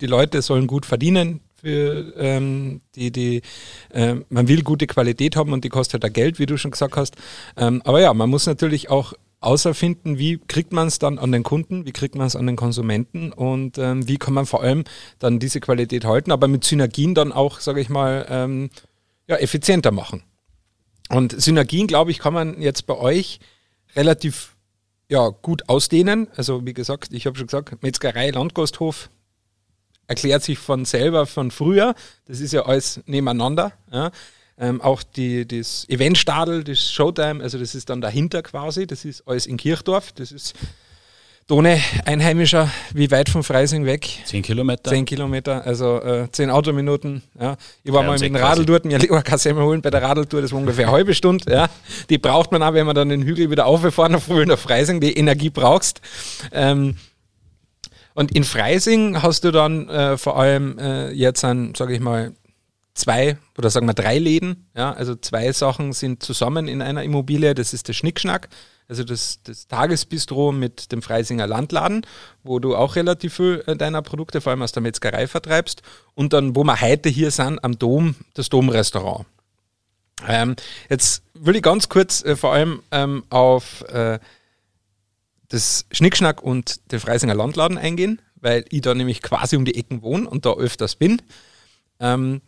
die 0.00 0.06
Leute 0.06 0.42
sollen 0.42 0.66
gut 0.66 0.86
verdienen, 0.86 1.40
für 1.54 2.12
ähm, 2.16 2.80
die, 2.96 3.12
die 3.12 3.42
äh, 3.90 4.16
man 4.28 4.48
will 4.48 4.62
gute 4.62 4.88
Qualität 4.88 5.36
haben 5.36 5.52
und 5.52 5.62
die 5.62 5.68
kostet 5.68 6.02
halt 6.02 6.10
auch 6.10 6.14
Geld, 6.14 6.40
wie 6.40 6.46
du 6.46 6.56
schon 6.56 6.72
gesagt 6.72 6.96
hast. 6.96 7.14
Ähm, 7.56 7.80
aber 7.84 8.00
ja, 8.00 8.12
man 8.12 8.28
muss 8.28 8.46
natürlich 8.46 8.90
auch 8.90 9.12
außerfinden, 9.38 10.18
wie 10.18 10.38
kriegt 10.38 10.72
man 10.72 10.88
es 10.88 10.98
dann 10.98 11.18
an 11.18 11.30
den 11.30 11.44
Kunden, 11.44 11.86
wie 11.86 11.92
kriegt 11.92 12.16
man 12.16 12.26
es 12.26 12.34
an 12.34 12.46
den 12.46 12.56
Konsumenten 12.56 13.32
und 13.32 13.78
ähm, 13.78 14.08
wie 14.08 14.16
kann 14.16 14.34
man 14.34 14.46
vor 14.46 14.62
allem 14.62 14.82
dann 15.20 15.38
diese 15.38 15.60
Qualität 15.60 16.04
halten, 16.04 16.32
aber 16.32 16.48
mit 16.48 16.64
Synergien 16.64 17.14
dann 17.14 17.32
auch, 17.32 17.60
sage 17.60 17.80
ich 17.80 17.88
mal, 17.88 18.26
ähm, 18.28 18.70
ja, 19.32 19.38
effizienter 19.38 19.90
machen. 19.90 20.22
Und 21.08 21.40
Synergien, 21.40 21.86
glaube 21.86 22.10
ich, 22.10 22.18
kann 22.18 22.32
man 22.32 22.60
jetzt 22.60 22.86
bei 22.86 22.96
euch 22.96 23.40
relativ 23.94 24.56
ja, 25.08 25.28
gut 25.28 25.68
ausdehnen. 25.68 26.28
Also 26.36 26.64
wie 26.64 26.72
gesagt, 26.72 27.12
ich 27.12 27.26
habe 27.26 27.36
schon 27.36 27.46
gesagt, 27.46 27.82
Metzgerei, 27.82 28.30
Landgasthof 28.30 29.10
erklärt 30.06 30.42
sich 30.42 30.58
von 30.58 30.84
selber 30.84 31.26
von 31.26 31.50
früher. 31.50 31.94
Das 32.26 32.40
ist 32.40 32.52
ja 32.52 32.62
alles 32.64 33.00
nebeneinander. 33.06 33.72
Ja. 33.90 34.10
Ähm, 34.58 34.80
auch 34.80 35.02
die, 35.02 35.46
das 35.46 35.88
Eventstadel, 35.88 36.64
das 36.64 36.90
Showtime, 36.90 37.42
also 37.42 37.58
das 37.58 37.74
ist 37.74 37.90
dann 37.90 38.00
dahinter 38.00 38.42
quasi. 38.42 38.86
Das 38.86 39.04
ist 39.04 39.26
alles 39.26 39.46
in 39.46 39.56
Kirchdorf. 39.56 40.12
Das 40.12 40.32
ist 40.32 40.54
ohne 41.50 41.80
Einheimischer, 42.04 42.70
wie 42.94 43.10
weit 43.10 43.28
von 43.28 43.42
Freising 43.42 43.84
weg? 43.84 44.08
Zehn 44.24 44.42
Kilometer. 44.42 44.90
Zehn 44.90 45.04
Kilometer, 45.04 45.66
also 45.66 46.00
äh, 46.00 46.30
zehn 46.32 46.50
Autominuten. 46.50 47.22
Ja. 47.38 47.56
Ich 47.82 47.92
war 47.92 48.02
mal 48.02 48.12
mit 48.12 48.22
dem 48.22 48.36
Radl 48.36 48.64
dort, 48.64 48.84
mir 48.84 48.98
lieber 48.98 49.22
Kassemme 49.22 49.62
holen 49.62 49.82
bei 49.82 49.90
der 49.90 50.02
Radeltour, 50.02 50.40
das 50.40 50.52
war 50.52 50.60
ungefähr 50.60 50.86
eine 50.86 50.96
halbe 50.96 51.14
Stunde. 51.14 51.52
Ja. 51.52 51.68
Die 52.08 52.18
braucht 52.18 52.52
man 52.52 52.62
auch, 52.62 52.74
wenn 52.74 52.86
man 52.86 52.94
dann 52.94 53.08
den 53.08 53.22
Hügel 53.22 53.50
wieder 53.50 53.66
aufgefahren 53.66 54.14
auf 54.14 54.28
nach 54.28 54.58
Freising, 54.58 55.00
die 55.00 55.16
Energie 55.16 55.50
brauchst. 55.50 56.00
Ähm, 56.52 56.96
und 58.14 58.32
in 58.32 58.44
Freising 58.44 59.22
hast 59.22 59.44
du 59.44 59.50
dann 59.50 59.88
äh, 59.88 60.18
vor 60.18 60.38
allem 60.38 60.78
äh, 60.78 61.10
jetzt 61.10 61.44
an, 61.44 61.74
sage 61.74 61.94
ich 61.94 62.00
mal, 62.00 62.32
zwei 62.94 63.38
oder 63.56 63.70
sagen 63.70 63.86
wir 63.86 63.94
drei 63.94 64.18
Läden. 64.18 64.68
Ja, 64.76 64.92
also 64.92 65.14
zwei 65.14 65.52
Sachen 65.52 65.92
sind 65.92 66.22
zusammen 66.22 66.68
in 66.68 66.82
einer 66.82 67.02
Immobilie. 67.02 67.54
Das 67.54 67.72
ist 67.72 67.88
der 67.88 67.94
Schnickschnack 67.94 68.48
also 68.92 69.04
das, 69.04 69.40
das 69.44 69.66
Tagesbistro 69.68 70.52
mit 70.52 70.92
dem 70.92 71.00
Freisinger 71.00 71.46
Landladen, 71.46 72.06
wo 72.42 72.58
du 72.58 72.76
auch 72.76 72.94
relativ 72.94 73.36
viel 73.36 73.64
äh, 73.66 73.74
deiner 73.74 74.02
Produkte, 74.02 74.42
vor 74.42 74.50
allem 74.50 74.60
aus 74.60 74.72
der 74.72 74.82
Metzgerei, 74.82 75.26
vertreibst. 75.26 75.80
Und 76.14 76.34
dann, 76.34 76.54
wo 76.54 76.62
wir 76.62 76.78
heute 76.78 77.08
hier 77.08 77.30
sind, 77.30 77.62
am 77.64 77.78
Dom, 77.78 78.16
das 78.34 78.50
Domrestaurant. 78.50 79.24
Ähm, 80.28 80.56
jetzt 80.90 81.22
will 81.32 81.56
ich 81.56 81.62
ganz 81.62 81.88
kurz 81.88 82.22
äh, 82.22 82.36
vor 82.36 82.52
allem 82.52 82.82
ähm, 82.90 83.24
auf 83.30 83.82
äh, 83.88 84.18
das 85.48 85.86
Schnickschnack 85.90 86.42
und 86.42 86.92
den 86.92 87.00
Freisinger 87.00 87.34
Landladen 87.34 87.78
eingehen, 87.78 88.20
weil 88.36 88.66
ich 88.68 88.82
da 88.82 88.94
nämlich 88.94 89.22
quasi 89.22 89.56
um 89.56 89.64
die 89.64 89.76
Ecken 89.76 90.02
wohne 90.02 90.28
und 90.28 90.44
da 90.44 90.52
öfters 90.52 90.96
bin. 90.96 91.22
Ähm, 91.98 92.42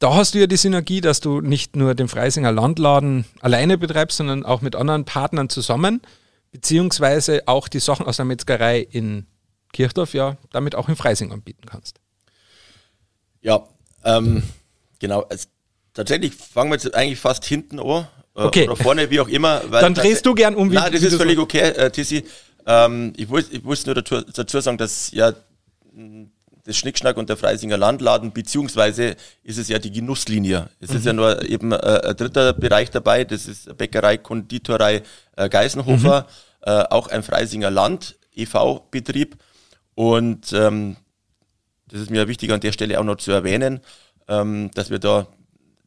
da 0.00 0.14
hast 0.14 0.34
du 0.34 0.38
ja 0.38 0.46
die 0.46 0.56
Synergie, 0.56 1.00
dass 1.00 1.20
du 1.20 1.40
nicht 1.40 1.76
nur 1.76 1.94
den 1.94 2.08
Freisinger 2.08 2.50
Landladen 2.50 3.26
alleine 3.40 3.78
betreibst, 3.78 4.16
sondern 4.16 4.44
auch 4.44 4.62
mit 4.62 4.74
anderen 4.74 5.04
Partnern 5.04 5.48
zusammen, 5.50 6.00
beziehungsweise 6.50 7.42
auch 7.46 7.68
die 7.68 7.80
Sachen 7.80 8.06
aus 8.06 8.16
der 8.16 8.24
Metzgerei 8.24 8.80
in 8.80 9.26
Kirchdorf 9.72 10.14
ja 10.14 10.36
damit 10.50 10.74
auch 10.74 10.88
in 10.88 10.96
Freising 10.96 11.32
anbieten 11.32 11.66
kannst. 11.66 12.00
Ja, 13.42 13.68
ähm, 14.04 14.42
genau. 14.98 15.22
Also, 15.22 15.48
tatsächlich 15.92 16.34
fangen 16.34 16.70
wir 16.70 16.76
jetzt 16.76 16.94
eigentlich 16.94 17.20
fast 17.20 17.44
hinten 17.44 17.78
an. 17.78 18.08
Äh, 18.34 18.42
okay. 18.42 18.64
Oder 18.64 18.76
vorne, 18.76 19.10
wie 19.10 19.20
auch 19.20 19.28
immer. 19.28 19.60
Dann 19.70 19.94
drehst 19.94 20.24
du 20.24 20.34
gern 20.34 20.54
um. 20.54 20.70
Wie, 20.70 20.76
nein, 20.76 20.92
das 20.92 21.02
ist 21.02 21.16
völlig 21.16 21.38
okay, 21.38 21.60
äh, 21.60 21.90
Tissi. 21.90 22.24
Ähm, 22.66 23.12
ich, 23.16 23.28
wollte, 23.28 23.54
ich 23.54 23.86
nur 23.86 23.94
dazu, 23.94 24.22
dazu 24.22 24.60
sagen, 24.60 24.78
dass 24.78 25.10
ja 25.12 25.34
das 26.70 26.76
Schnickschnack 26.76 27.16
und 27.16 27.28
der 27.28 27.36
Freisinger 27.36 27.76
Landladen, 27.76 28.32
beziehungsweise 28.32 29.16
ist 29.42 29.58
es 29.58 29.68
ja 29.68 29.80
die 29.80 29.90
Genusslinie. 29.90 30.68
Es 30.78 30.90
mhm. 30.90 30.96
ist 30.96 31.06
ja 31.06 31.12
nur 31.12 31.44
eben 31.48 31.72
äh, 31.72 31.76
ein 31.76 32.16
dritter 32.16 32.52
Bereich 32.52 32.90
dabei, 32.90 33.24
das 33.24 33.46
ist 33.46 33.76
Bäckerei, 33.76 34.18
Konditorei 34.18 35.02
äh, 35.36 35.48
Geisenhofer, 35.48 36.22
mhm. 36.22 36.72
äh, 36.72 36.84
auch 36.90 37.08
ein 37.08 37.24
Freisinger 37.24 37.70
Land, 37.70 38.16
EV-Betrieb. 38.36 39.36
Und 39.96 40.52
ähm, 40.52 40.96
das 41.88 42.02
ist 42.02 42.10
mir 42.10 42.28
wichtig 42.28 42.52
an 42.52 42.60
der 42.60 42.70
Stelle 42.70 43.00
auch 43.00 43.04
noch 43.04 43.16
zu 43.16 43.32
erwähnen, 43.32 43.80
ähm, 44.28 44.70
dass 44.74 44.90
wir 44.90 45.00
da 45.00 45.26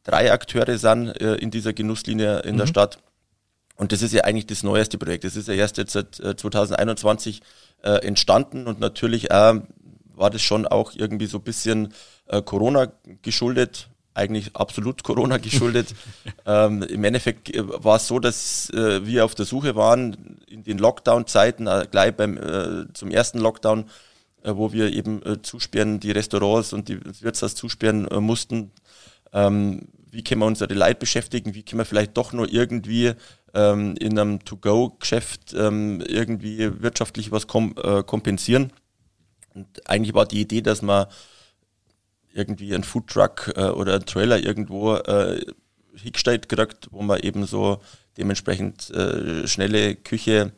drei 0.02 0.32
Akteure 0.32 0.76
sind 0.76 1.18
äh, 1.18 1.36
in 1.36 1.50
dieser 1.50 1.72
Genusslinie 1.72 2.40
in 2.40 2.56
mhm. 2.56 2.58
der 2.58 2.66
Stadt. 2.66 2.98
Und 3.76 3.90
das 3.92 4.02
ist 4.02 4.12
ja 4.12 4.24
eigentlich 4.24 4.46
das 4.46 4.62
neueste 4.62 4.98
Projekt. 4.98 5.24
Das 5.24 5.34
ist 5.34 5.48
ja 5.48 5.54
erst 5.54 5.78
jetzt 5.78 5.94
seit 5.94 6.14
2021 6.14 7.40
äh, 7.82 8.06
entstanden 8.06 8.66
und 8.66 8.80
natürlich 8.80 9.32
auch 9.32 9.54
war 10.16 10.30
das 10.30 10.42
schon 10.42 10.66
auch 10.66 10.92
irgendwie 10.94 11.26
so 11.26 11.38
ein 11.38 11.44
bisschen 11.44 11.92
äh, 12.26 12.42
Corona 12.42 12.92
geschuldet, 13.22 13.88
eigentlich 14.14 14.54
absolut 14.54 15.02
Corona 15.02 15.38
geschuldet. 15.38 15.94
ähm, 16.46 16.82
Im 16.82 17.04
Endeffekt 17.04 17.54
äh, 17.54 17.62
war 17.66 17.96
es 17.96 18.06
so, 18.06 18.18
dass 18.18 18.70
äh, 18.70 19.04
wir 19.04 19.24
auf 19.24 19.34
der 19.34 19.44
Suche 19.44 19.74
waren 19.74 20.38
in 20.48 20.62
den 20.62 20.78
Lockdown-Zeiten, 20.78 21.66
äh, 21.66 21.86
gleich 21.90 22.14
beim 22.14 22.38
äh, 22.38 22.92
zum 22.94 23.10
ersten 23.10 23.38
Lockdown, 23.38 23.90
äh, 24.42 24.54
wo 24.54 24.72
wir 24.72 24.92
eben 24.92 25.20
äh, 25.26 25.42
zusperren, 25.42 26.00
die 26.00 26.12
Restaurants 26.12 26.72
und 26.72 26.88
die 26.88 27.00
Wirtshaus 27.22 27.54
zusperren 27.54 28.08
mussten. 28.24 28.70
Ähm, 29.32 29.88
wie 30.10 30.22
können 30.22 30.42
wir 30.42 30.46
unsere 30.46 30.72
Leute 30.72 31.00
beschäftigen? 31.00 31.54
Wie 31.54 31.64
können 31.64 31.80
wir 31.80 31.84
vielleicht 31.84 32.16
doch 32.16 32.32
nur 32.32 32.48
irgendwie 32.48 33.14
ähm, 33.52 33.96
in 33.96 34.16
einem 34.16 34.44
To-Go-Geschäft 34.44 35.54
ähm, 35.58 36.00
irgendwie 36.06 36.80
wirtschaftlich 36.80 37.32
was 37.32 37.48
kom 37.48 37.74
kompensieren? 38.06 38.72
Und 39.54 39.88
eigentlich 39.88 40.14
war 40.14 40.26
die 40.26 40.40
Idee, 40.40 40.60
dass 40.60 40.82
man 40.82 41.06
irgendwie 42.32 42.74
einen 42.74 42.84
Foodtruck 42.84 43.52
äh, 43.56 43.68
oder 43.68 43.94
einen 43.94 44.06
Trailer 44.06 44.38
irgendwo 44.38 44.96
äh, 44.96 45.40
hingestellt 45.94 46.48
kriegt, 46.48 46.88
wo 46.90 47.02
man 47.02 47.20
eben 47.20 47.46
so 47.46 47.80
dementsprechend 48.16 48.90
äh, 48.90 49.46
schnelle 49.46 49.94
Küche 49.94 50.52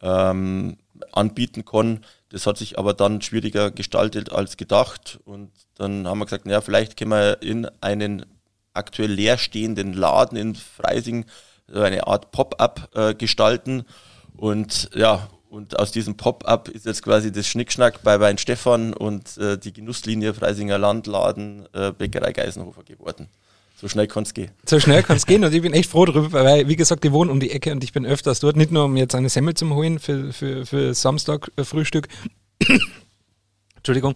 ähm, 0.00 0.76
anbieten 1.12 1.64
kann. 1.64 2.04
Das 2.28 2.46
hat 2.46 2.58
sich 2.58 2.78
aber 2.78 2.94
dann 2.94 3.22
schwieriger 3.22 3.70
gestaltet 3.70 4.30
als 4.30 4.56
gedacht. 4.56 5.18
Und 5.24 5.50
dann 5.74 6.06
haben 6.06 6.18
wir 6.18 6.26
gesagt, 6.26 6.46
naja, 6.46 6.60
vielleicht 6.60 6.96
können 6.96 7.10
wir 7.10 7.42
in 7.42 7.68
einen 7.80 8.24
aktuell 8.72 9.10
leerstehenden 9.10 9.92
Laden 9.92 10.38
in 10.38 10.54
Freising 10.54 11.26
so 11.66 11.80
eine 11.80 12.06
Art 12.06 12.30
Pop-up 12.30 12.90
äh, 12.94 13.14
gestalten. 13.14 13.84
Und 14.36 14.90
ja, 14.94 15.28
und 15.50 15.78
aus 15.78 15.90
diesem 15.90 16.16
Pop-up 16.16 16.68
ist 16.68 16.86
jetzt 16.86 17.02
quasi 17.02 17.32
das 17.32 17.46
Schnickschnack 17.46 18.02
bei 18.02 18.20
Wein 18.20 18.38
Stefan 18.38 18.94
und 18.94 19.36
äh, 19.36 19.58
die 19.58 19.72
Genusslinie 19.72 20.32
Freisinger 20.32 20.78
Landladen 20.78 21.66
äh, 21.72 21.92
Bäckerei 21.92 22.32
Geisenhofer 22.32 22.84
geworden. 22.84 23.28
So 23.76 23.88
schnell 23.88 24.06
kann 24.06 24.22
es 24.22 24.34
gehen. 24.34 24.50
So 24.64 24.78
schnell 24.78 25.02
kann 25.02 25.16
es 25.16 25.26
gehen 25.26 25.44
und 25.44 25.52
ich 25.52 25.62
bin 25.62 25.72
echt 25.72 25.90
froh 25.90 26.04
darüber, 26.04 26.44
weil, 26.44 26.68
wie 26.68 26.76
gesagt, 26.76 27.04
ich 27.04 27.12
wohne 27.12 27.32
um 27.32 27.40
die 27.40 27.50
Ecke 27.50 27.72
und 27.72 27.82
ich 27.82 27.92
bin 27.92 28.06
öfters 28.06 28.38
dort, 28.40 28.56
nicht 28.56 28.70
nur 28.70 28.84
um 28.84 28.96
jetzt 28.96 29.14
eine 29.14 29.28
Semmel 29.28 29.54
zu 29.54 29.68
holen 29.74 29.98
für, 29.98 30.32
für, 30.32 30.66
für 30.66 30.94
Samstag 30.94 31.50
äh, 31.56 31.64
Frühstück. 31.64 32.08
Entschuldigung. 33.76 34.14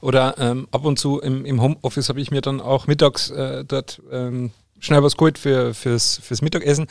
Oder 0.00 0.36
ähm, 0.38 0.66
ab 0.72 0.84
und 0.84 0.98
zu 0.98 1.20
im, 1.20 1.44
im 1.44 1.62
Homeoffice 1.62 2.08
habe 2.08 2.20
ich 2.20 2.30
mir 2.30 2.40
dann 2.40 2.60
auch 2.60 2.86
mittags 2.86 3.30
äh, 3.30 3.64
dort 3.64 4.02
ähm, 4.10 4.50
schnell 4.80 5.02
was 5.02 5.16
geholt 5.16 5.38
für, 5.38 5.74
fürs, 5.74 6.18
fürs 6.22 6.42
Mittagessen. 6.42 6.88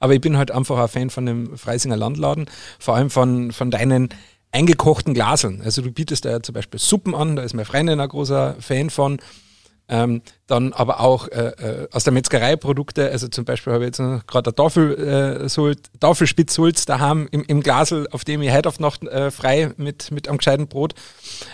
Aber 0.00 0.14
ich 0.14 0.20
bin 0.20 0.36
halt 0.36 0.50
einfach 0.50 0.78
ein 0.78 0.88
Fan 0.88 1.10
von 1.10 1.26
dem 1.26 1.56
Freisinger 1.56 1.96
Landladen, 1.96 2.46
vor 2.78 2.96
allem 2.96 3.10
von, 3.10 3.52
von 3.52 3.70
deinen 3.70 4.08
eingekochten 4.50 5.14
Glaseln. 5.14 5.62
Also 5.62 5.82
du 5.82 5.92
bietest 5.92 6.24
da 6.24 6.30
ja 6.30 6.42
zum 6.42 6.54
Beispiel 6.54 6.80
Suppen 6.80 7.14
an, 7.14 7.36
da 7.36 7.42
ist 7.42 7.54
mein 7.54 7.64
Freundin 7.64 8.00
ein 8.00 8.08
großer 8.08 8.56
Fan 8.58 8.90
von. 8.90 9.18
Ähm, 9.92 10.22
dann 10.46 10.72
aber 10.72 11.00
auch 11.00 11.26
äh, 11.28 11.48
äh, 11.48 11.88
aus 11.90 12.04
der 12.04 12.12
Metzgerei 12.12 12.54
Produkte, 12.54 13.10
also 13.10 13.26
zum 13.26 13.44
Beispiel 13.44 13.72
habe 13.72 13.84
ich 13.84 13.88
jetzt 13.88 14.26
gerade 14.28 14.50
eine 14.50 14.54
Tafel, 14.54 15.48
äh, 15.50 16.84
daheim 16.86 17.28
im, 17.32 17.42
im 17.42 17.60
Glasel, 17.60 18.06
auf 18.12 18.24
dem 18.24 18.40
ich 18.40 18.52
heute 18.52 18.68
auf 18.68 18.78
Nacht 18.78 19.02
äh, 19.02 19.32
frei 19.32 19.72
mit, 19.78 20.12
mit 20.12 20.28
einem 20.28 20.38
gescheiten 20.38 20.68
Brot. 20.68 20.94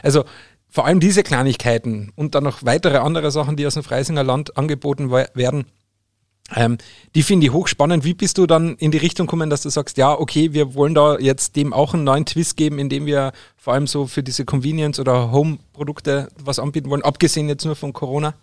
Also 0.02 0.24
vor 0.68 0.84
allem 0.84 1.00
diese 1.00 1.22
Kleinigkeiten 1.22 2.12
und 2.14 2.34
dann 2.34 2.44
noch 2.44 2.62
weitere 2.62 2.98
andere 2.98 3.30
Sachen, 3.30 3.56
die 3.56 3.66
aus 3.66 3.72
dem 3.72 3.82
Freisinger 3.82 4.22
Land 4.22 4.58
angeboten 4.58 5.10
werden, 5.10 5.64
ähm, 6.54 6.78
die 7.14 7.22
finde 7.22 7.46
ich 7.46 7.52
hochspannend. 7.52 8.04
Wie 8.04 8.14
bist 8.14 8.38
du 8.38 8.46
dann 8.46 8.76
in 8.76 8.90
die 8.90 8.98
Richtung 8.98 9.26
gekommen, 9.26 9.50
dass 9.50 9.62
du 9.62 9.68
sagst, 9.68 9.96
ja, 9.96 10.12
okay, 10.12 10.52
wir 10.52 10.74
wollen 10.74 10.94
da 10.94 11.18
jetzt 11.18 11.56
dem 11.56 11.72
auch 11.72 11.94
einen 11.94 12.04
neuen 12.04 12.24
Twist 12.24 12.56
geben, 12.56 12.78
indem 12.78 13.06
wir 13.06 13.32
vor 13.56 13.74
allem 13.74 13.86
so 13.86 14.06
für 14.06 14.22
diese 14.22 14.44
Convenience- 14.44 15.00
oder 15.00 15.32
Home-Produkte 15.32 16.28
was 16.38 16.58
anbieten 16.58 16.88
wollen, 16.90 17.02
abgesehen 17.02 17.48
jetzt 17.48 17.64
nur 17.64 17.74
von 17.74 17.92
Corona? 17.92 18.34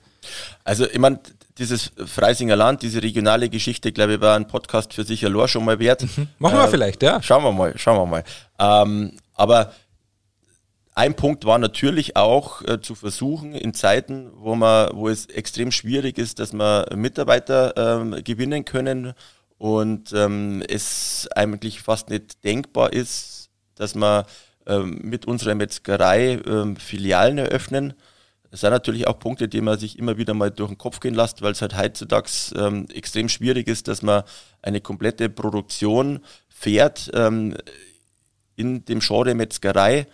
Also, 0.63 0.85
ich 0.85 0.99
meine, 0.99 1.19
dieses 1.57 1.91
Freisinger 2.05 2.55
Land, 2.55 2.81
diese 2.81 3.01
regionale 3.01 3.49
Geschichte, 3.49 3.91
glaube 3.91 4.15
ich, 4.15 4.21
war 4.21 4.35
ein 4.35 4.47
Podcast 4.47 4.93
für 4.93 5.03
sich 5.03 5.23
allein 5.25 5.47
schon 5.47 5.63
mal 5.63 5.79
wert. 5.79 6.03
Mhm. 6.03 6.27
Machen 6.39 6.57
wir 6.57 6.65
äh, 6.65 6.69
vielleicht, 6.69 7.03
ja. 7.03 7.21
Schauen 7.21 7.43
wir 7.43 7.51
mal, 7.51 7.73
schauen 7.77 7.97
wir 7.97 8.05
mal. 8.05 8.23
Ähm, 8.59 9.13
aber 9.35 9.73
ein 10.95 11.15
Punkt 11.15 11.45
war 11.45 11.57
natürlich 11.57 12.15
auch 12.15 12.61
äh, 12.63 12.79
zu 12.79 12.93
versuchen, 12.93 13.53
in 13.53 13.73
Zeiten, 13.73 14.29
wo 14.35 14.55
man, 14.55 14.89
wo 14.93 15.09
es 15.09 15.25
extrem 15.25 15.71
schwierig 15.71 16.17
ist, 16.17 16.39
dass 16.39 16.53
man 16.53 16.85
Mitarbeiter 16.95 17.73
ähm, 17.75 18.23
gewinnen 18.23 18.63
können 18.63 19.13
und 19.57 20.13
ähm, 20.13 20.63
es 20.67 21.27
eigentlich 21.35 21.81
fast 21.81 22.09
nicht 22.09 22.43
denkbar 22.43 22.93
ist, 22.93 23.49
dass 23.75 23.95
man 23.95 24.25
ähm, 24.67 24.99
mit 25.03 25.25
unserer 25.25 25.55
Metzgerei 25.55 26.39
ähm, 26.45 26.75
Filialen 26.75 27.39
eröffnen. 27.39 27.93
Das 28.51 28.61
sind 28.61 28.69
natürlich 28.69 29.07
auch 29.07 29.17
Punkte, 29.17 29.47
die 29.47 29.61
man 29.61 29.79
sich 29.79 29.97
immer 29.97 30.17
wieder 30.17 30.35
mal 30.35 30.51
durch 30.51 30.69
den 30.69 30.77
Kopf 30.77 30.99
gehen 30.99 31.15
lässt, 31.15 31.41
weil 31.41 31.53
es 31.53 31.61
halt 31.61 31.75
heutzutage 31.75 32.29
ähm, 32.55 32.87
extrem 32.93 33.29
schwierig 33.29 33.67
ist, 33.67 33.87
dass 33.87 34.03
man 34.03 34.23
eine 34.61 34.79
komplette 34.79 35.27
Produktion 35.27 36.19
fährt 36.49 37.09
ähm, 37.15 37.55
in 38.55 38.85
dem 38.85 38.99
Genre 38.99 39.33
Metzgerei 39.33 40.05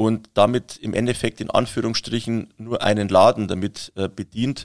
und 0.00 0.30
damit 0.32 0.78
im 0.78 0.94
Endeffekt 0.94 1.42
in 1.42 1.50
Anführungsstrichen 1.50 2.54
nur 2.56 2.82
einen 2.82 3.10
Laden 3.10 3.48
damit 3.48 3.92
äh, 3.96 4.08
bedient. 4.08 4.64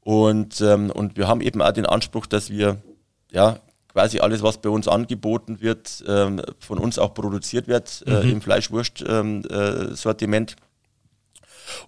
Und, 0.00 0.60
ähm, 0.60 0.90
und 0.90 1.16
wir 1.16 1.28
haben 1.28 1.42
eben 1.42 1.62
auch 1.62 1.70
den 1.70 1.86
Anspruch, 1.86 2.26
dass 2.26 2.50
wir 2.50 2.82
ja 3.30 3.60
quasi 3.92 4.18
alles, 4.18 4.42
was 4.42 4.60
bei 4.60 4.70
uns 4.70 4.88
angeboten 4.88 5.60
wird, 5.60 6.02
ähm, 6.08 6.42
von 6.58 6.80
uns 6.80 6.98
auch 6.98 7.14
produziert 7.14 7.68
wird 7.68 8.02
äh, 8.08 8.24
mhm. 8.24 8.32
im 8.32 8.40
Fleischwurst-Sortiment. 8.40 10.50
Ähm, 10.50 10.58
äh, 10.58 10.62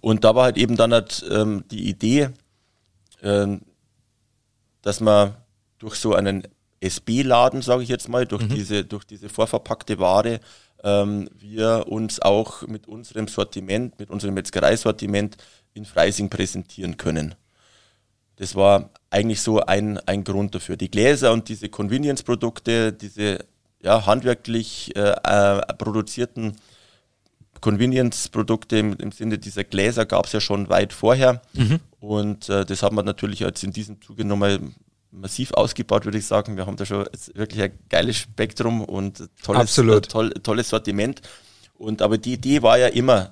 und 0.00 0.22
da 0.22 0.36
war 0.36 0.44
halt 0.44 0.56
eben 0.56 0.76
dann 0.76 0.92
halt, 0.92 1.26
ähm, 1.28 1.64
die 1.72 1.88
Idee, 1.88 2.28
ähm, 3.20 3.62
dass 4.82 5.00
man 5.00 5.34
durch 5.78 5.96
so 5.96 6.14
einen 6.14 6.46
SB-Laden, 6.78 7.62
sage 7.62 7.82
ich 7.82 7.88
jetzt 7.88 8.08
mal, 8.08 8.26
durch, 8.26 8.44
mhm. 8.44 8.50
diese, 8.50 8.84
durch 8.84 9.04
diese 9.04 9.28
vorverpackte 9.28 9.98
Ware 9.98 10.38
ähm, 10.86 11.28
wir 11.36 11.86
uns 11.88 12.22
auch 12.22 12.62
mit 12.66 12.86
unserem 12.86 13.26
Sortiment, 13.26 13.98
mit 13.98 14.08
unserem 14.08 14.34
Metzgereisortiment 14.34 15.36
in 15.74 15.84
Freising 15.84 16.30
präsentieren 16.30 16.96
können. 16.96 17.34
Das 18.36 18.54
war 18.54 18.90
eigentlich 19.10 19.40
so 19.40 19.60
ein, 19.60 19.98
ein 20.06 20.22
Grund 20.22 20.54
dafür. 20.54 20.76
Die 20.76 20.90
Gläser 20.90 21.32
und 21.32 21.48
diese 21.48 21.68
Convenience-Produkte, 21.68 22.92
diese 22.92 23.44
ja, 23.82 24.06
handwerklich 24.06 24.94
äh, 24.94 25.16
äh, 25.22 25.60
produzierten 25.74 26.56
Convenience-Produkte 27.60 28.78
im, 28.78 28.96
im, 28.98 29.10
Sinne 29.10 29.38
dieser 29.38 29.64
Gläser 29.64 30.06
gab 30.06 30.26
es 30.26 30.32
ja 30.32 30.40
schon 30.40 30.68
weit 30.68 30.92
vorher. 30.92 31.42
Mhm. 31.54 31.80
Und 31.98 32.48
äh, 32.48 32.64
das 32.64 32.82
hat 32.82 32.92
man 32.92 33.04
natürlich 33.04 33.40
jetzt 33.40 33.64
in 33.64 33.72
diesem 33.72 34.00
Zuge 34.00 34.24
nochmal 34.24 34.60
massiv 35.10 35.52
ausgebaut, 35.52 36.04
würde 36.04 36.18
ich 36.18 36.26
sagen. 36.26 36.56
Wir 36.56 36.66
haben 36.66 36.76
da 36.76 36.86
schon 36.86 37.06
wirklich 37.34 37.62
ein 37.62 37.78
geiles 37.88 38.16
Spektrum 38.16 38.84
und 38.84 39.28
tolles, 39.42 39.76
äh, 39.78 40.00
toll, 40.02 40.30
tolles 40.42 40.68
Sortiment. 40.68 41.22
Und 41.74 42.02
aber 42.02 42.18
die 42.18 42.34
Idee 42.34 42.62
war 42.62 42.78
ja 42.78 42.88
immer, 42.88 43.30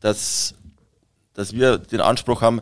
dass, 0.00 0.54
dass 1.34 1.52
wir 1.52 1.78
den 1.78 2.00
Anspruch 2.00 2.40
haben, 2.40 2.60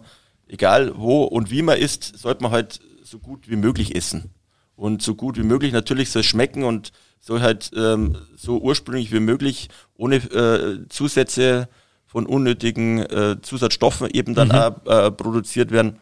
egal 0.48 0.92
wo 0.96 1.24
und 1.24 1.50
wie 1.50 1.62
man 1.62 1.78
isst, 1.78 2.18
sollte 2.18 2.42
man 2.42 2.52
halt 2.52 2.80
so 3.02 3.18
gut 3.18 3.48
wie 3.48 3.56
möglich 3.56 3.94
essen. 3.94 4.30
Und 4.76 5.02
so 5.02 5.14
gut 5.14 5.36
wie 5.38 5.44
möglich 5.44 5.72
natürlich 5.72 6.10
soll 6.10 6.20
es 6.20 6.26
schmecken 6.26 6.64
und 6.64 6.90
soll 7.20 7.40
halt 7.40 7.70
ähm, 7.76 8.16
so 8.36 8.58
ursprünglich 8.58 9.12
wie 9.12 9.20
möglich, 9.20 9.68
ohne 9.96 10.16
äh, 10.16 10.88
Zusätze 10.88 11.68
von 12.06 12.26
unnötigen 12.26 12.98
äh, 12.98 13.36
Zusatzstoffen 13.40 14.08
eben 14.10 14.34
dann 14.34 14.48
mhm. 14.48 14.54
auch 14.54 14.86
äh, 14.86 15.10
produziert 15.10 15.70
werden. 15.70 16.00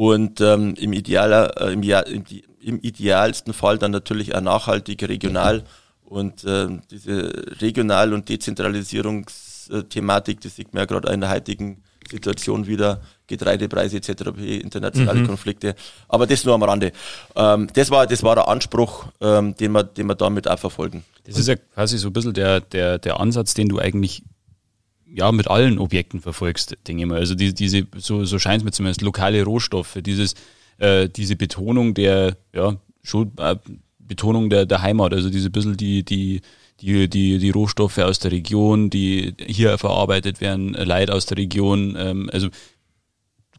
Und 0.00 0.40
ähm, 0.40 0.74
im, 0.78 0.94
Idealer, 0.94 1.60
äh, 1.60 1.74
im, 1.74 1.82
im, 2.62 2.80
idealsten 2.80 3.52
Fall 3.52 3.76
dann 3.76 3.90
natürlich 3.90 4.34
auch 4.34 4.40
nachhaltig, 4.40 5.06
regional. 5.06 5.62
Und 6.06 6.42
äh, 6.44 6.68
diese 6.90 7.30
Regional- 7.60 8.14
und 8.14 8.30
Dezentralisierungsthematik, 8.30 10.40
das 10.40 10.56
sieht 10.56 10.72
man 10.72 10.80
ja 10.80 10.86
gerade 10.86 11.12
in 11.12 11.20
der 11.20 11.28
heutigen 11.28 11.82
Situation 12.10 12.66
wieder, 12.66 13.02
Getreidepreise 13.26 13.98
etc., 13.98 14.22
internationale 14.38 15.20
mhm. 15.20 15.26
Konflikte. 15.26 15.74
Aber 16.08 16.26
das 16.26 16.46
nur 16.46 16.54
am 16.54 16.62
Rande. 16.62 16.92
Ähm, 17.36 17.68
das, 17.74 17.90
war, 17.90 18.06
das 18.06 18.22
war 18.22 18.36
der 18.36 18.48
Anspruch, 18.48 19.08
ähm, 19.20 19.54
den, 19.56 19.72
wir, 19.72 19.84
den 19.84 20.06
wir 20.06 20.14
damit 20.14 20.48
auch 20.48 20.58
verfolgen. 20.58 21.04
Das 21.26 21.36
ist 21.36 21.46
ja 21.46 21.56
quasi 21.56 21.98
so 21.98 22.08
ein 22.08 22.14
bisschen 22.14 22.32
der, 22.32 22.62
der, 22.62 22.98
der 22.98 23.20
Ansatz, 23.20 23.52
den 23.52 23.68
du 23.68 23.78
eigentlich 23.78 24.22
ja 25.12 25.32
mit 25.32 25.48
allen 25.48 25.78
Objekten 25.78 26.20
verfolgst, 26.20 26.76
denke 26.86 27.02
ich 27.02 27.08
mal. 27.08 27.18
Also 27.18 27.34
die, 27.34 27.54
diese, 27.54 27.86
so, 27.96 28.24
so 28.24 28.38
scheint 28.38 28.62
es 28.62 28.64
mir 28.64 28.72
zumindest, 28.72 29.02
lokale 29.02 29.42
Rohstoffe, 29.42 29.98
dieses, 30.00 30.34
äh, 30.78 31.08
diese 31.08 31.36
Betonung 31.36 31.94
der, 31.94 32.36
ja, 32.54 32.76
schon 33.02 33.32
äh, 33.38 33.56
Betonung 33.98 34.50
der, 34.50 34.66
der 34.66 34.82
Heimat, 34.82 35.12
also 35.12 35.30
diese 35.30 35.50
bisschen 35.50 35.76
die, 35.76 36.04
die, 36.04 36.40
die, 36.80 37.08
die, 37.08 37.38
die 37.38 37.50
Rohstoffe 37.50 37.98
aus 37.98 38.18
der 38.18 38.32
Region, 38.32 38.90
die 38.90 39.34
hier 39.44 39.78
verarbeitet 39.78 40.40
werden, 40.40 40.72
Leid 40.72 41.10
aus 41.10 41.26
der 41.26 41.38
Region. 41.38 41.96
Ähm, 41.98 42.30
also 42.32 42.48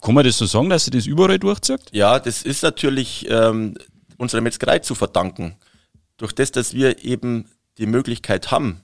kann 0.01 0.15
man 0.15 0.25
das 0.25 0.37
so 0.37 0.45
sagen, 0.45 0.69
dass 0.69 0.85
sie 0.85 0.91
das 0.91 1.05
überall 1.05 1.37
durchzieht? 1.37 1.81
Ja, 1.91 2.19
das 2.19 2.41
ist 2.41 2.63
natürlich 2.63 3.27
ähm, 3.29 3.75
unserer 4.17 4.41
Metzgerei 4.41 4.79
zu 4.79 4.95
verdanken. 4.95 5.55
Durch 6.17 6.33
das, 6.33 6.51
dass 6.51 6.73
wir 6.73 7.03
eben 7.03 7.45
die 7.77 7.85
Möglichkeit 7.85 8.51
haben, 8.51 8.81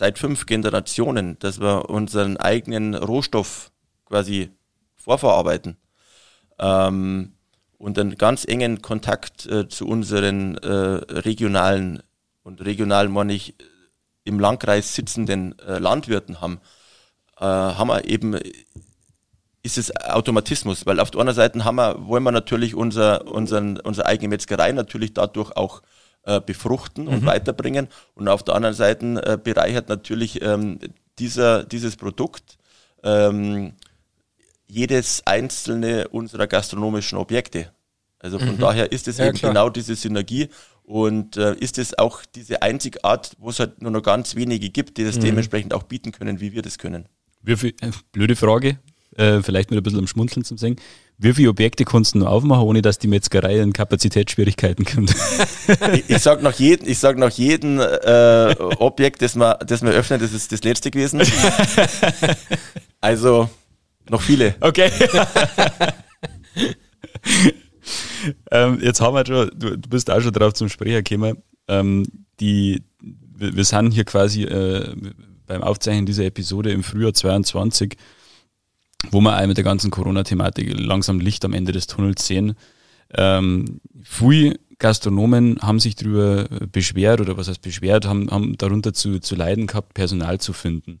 seit 0.00 0.18
fünf 0.18 0.46
Generationen, 0.46 1.38
dass 1.40 1.60
wir 1.60 1.90
unseren 1.90 2.38
eigenen 2.38 2.94
Rohstoff 2.94 3.70
quasi 4.06 4.48
vorverarbeiten. 4.96 5.76
Ähm, 6.58 7.34
und 7.76 7.98
einen 7.98 8.16
ganz 8.16 8.46
engen 8.46 8.80
Kontakt 8.80 9.44
äh, 9.44 9.68
zu 9.68 9.86
unseren 9.86 10.56
äh, 10.56 10.68
regionalen 10.68 12.02
und 12.42 12.64
regional 12.64 13.10
meine 13.10 13.34
ich 13.34 13.54
im 14.24 14.40
Landkreis 14.40 14.94
sitzenden 14.94 15.58
äh, 15.58 15.78
Landwirten 15.78 16.40
haben, 16.40 16.62
äh, 17.36 17.44
haben 17.44 17.88
wir 17.88 18.06
eben 18.06 18.38
ist 19.62 19.76
es 19.76 19.94
Automatismus, 19.94 20.86
weil 20.86 20.98
auf 21.00 21.10
der 21.10 21.20
anderen 21.20 21.36
Seite 21.36 21.62
haben 21.62 21.76
wir, 21.76 22.06
wollen 22.06 22.22
wir 22.22 22.32
natürlich 22.32 22.74
unser, 22.74 23.26
unseren, 23.26 23.78
unsere 23.78 24.06
eigene 24.06 24.28
Metzgerei 24.30 24.72
natürlich 24.72 25.12
dadurch 25.12 25.54
auch 25.58 25.82
äh, 26.24 26.40
befruchten 26.40 27.08
und 27.08 27.22
mhm. 27.22 27.26
weiterbringen. 27.26 27.88
Und 28.14 28.28
auf 28.28 28.42
der 28.42 28.54
anderen 28.54 28.74
Seite 28.74 29.22
äh, 29.24 29.38
bereichert 29.42 29.88
natürlich 29.88 30.42
ähm, 30.42 30.78
dieser, 31.18 31.64
dieses 31.64 31.96
Produkt 31.96 32.58
ähm, 33.02 33.72
jedes 34.66 35.26
einzelne 35.26 36.08
unserer 36.08 36.46
gastronomischen 36.46 37.18
Objekte. 37.18 37.72
Also 38.18 38.38
von 38.38 38.56
mhm. 38.56 38.58
daher 38.58 38.92
ist 38.92 39.08
es 39.08 39.18
ja, 39.18 39.26
eben 39.26 39.36
klar. 39.36 39.52
genau 39.52 39.70
diese 39.70 39.94
Synergie 39.94 40.48
und 40.84 41.36
äh, 41.36 41.54
ist 41.54 41.78
es 41.78 41.98
auch 41.98 42.22
diese 42.34 42.62
Einzigart, 42.62 43.34
wo 43.38 43.50
es 43.50 43.58
halt 43.58 43.80
nur 43.80 43.90
noch 43.90 44.02
ganz 44.02 44.34
wenige 44.34 44.70
gibt, 44.70 44.98
die 44.98 45.04
das 45.04 45.16
mhm. 45.16 45.22
dementsprechend 45.22 45.72
auch 45.72 45.84
bieten 45.84 46.12
können, 46.12 46.40
wie 46.40 46.52
wir 46.52 46.62
das 46.62 46.78
können. 46.78 47.06
Wie 47.42 47.56
viel, 47.56 47.74
äh, 47.80 47.90
blöde 48.12 48.36
Frage, 48.36 48.78
äh, 49.16 49.42
vielleicht 49.42 49.70
mit 49.70 49.78
ein 49.78 49.82
bisschen 49.82 49.98
am 49.98 50.06
Schmunzeln 50.06 50.44
zum 50.44 50.58
Singen. 50.58 50.76
Wie 51.18 51.34
viele 51.34 51.50
Objekte 51.50 51.84
kannst 51.84 52.14
du 52.14 52.18
noch 52.18 52.28
aufmachen, 52.28 52.64
ohne 52.64 52.80
dass 52.80 52.98
die 52.98 53.08
Metzgerei 53.08 53.58
in 53.58 53.72
Kapazitätsschwierigkeiten 53.72 54.86
kommt? 54.86 55.14
ich, 55.92 56.04
ich 56.08 56.18
sag 56.18 56.42
nach 56.42 56.54
jedem, 56.54 56.88
ich 56.88 56.98
sag 56.98 57.18
nach 57.18 57.30
jedem 57.30 57.78
äh, 57.78 58.54
Objekt, 58.78 59.20
das 59.20 59.36
wir, 59.36 59.58
das 59.66 59.82
wir 59.82 59.90
öffnen, 59.90 60.18
das 60.20 60.32
ist 60.32 60.50
das 60.52 60.64
letzte 60.64 60.90
gewesen. 60.90 61.20
Also 63.02 63.48
noch 64.10 64.20
viele. 64.20 64.54
Okay. 64.60 64.90
ähm, 68.50 68.78
jetzt 68.82 69.00
haben 69.00 69.14
wir 69.14 69.24
schon, 69.26 69.50
du, 69.54 69.78
du, 69.78 69.88
bist 69.88 70.10
auch 70.10 70.20
schon 70.20 70.32
drauf 70.32 70.52
zum 70.52 70.68
Sprecher 70.68 71.02
gekommen. 71.02 71.42
Ähm, 71.66 72.04
die, 72.40 72.82
wir, 73.00 73.56
wir 73.56 73.64
sind 73.64 73.92
hier 73.92 74.04
quasi 74.04 74.42
äh, 74.42 74.94
beim 75.46 75.62
Aufzeichnen 75.62 76.04
dieser 76.04 76.24
Episode 76.24 76.72
im 76.72 76.82
Frühjahr 76.82 77.14
22 77.14 77.96
wo 79.10 79.20
wir 79.20 79.40
auch 79.40 79.46
mit 79.46 79.56
der 79.56 79.64
ganzen 79.64 79.90
Corona-Thematik 79.90 80.78
langsam 80.78 81.20
Licht 81.20 81.44
am 81.44 81.52
Ende 81.52 81.72
des 81.72 81.86
Tunnels 81.86 82.26
sehen. 82.26 82.54
Ähm, 83.14 83.80
viele 84.02 84.58
Gastronomen 84.78 85.58
haben 85.60 85.80
sich 85.80 85.94
darüber 85.94 86.44
beschwert 86.72 87.20
oder 87.20 87.36
was 87.36 87.48
heißt 87.48 87.62
beschwert, 87.62 88.06
haben, 88.06 88.30
haben 88.30 88.56
darunter 88.56 88.92
zu, 88.92 89.20
zu 89.20 89.34
leiden 89.34 89.66
gehabt, 89.66 89.94
Personal 89.94 90.40
zu 90.40 90.52
finden. 90.52 91.00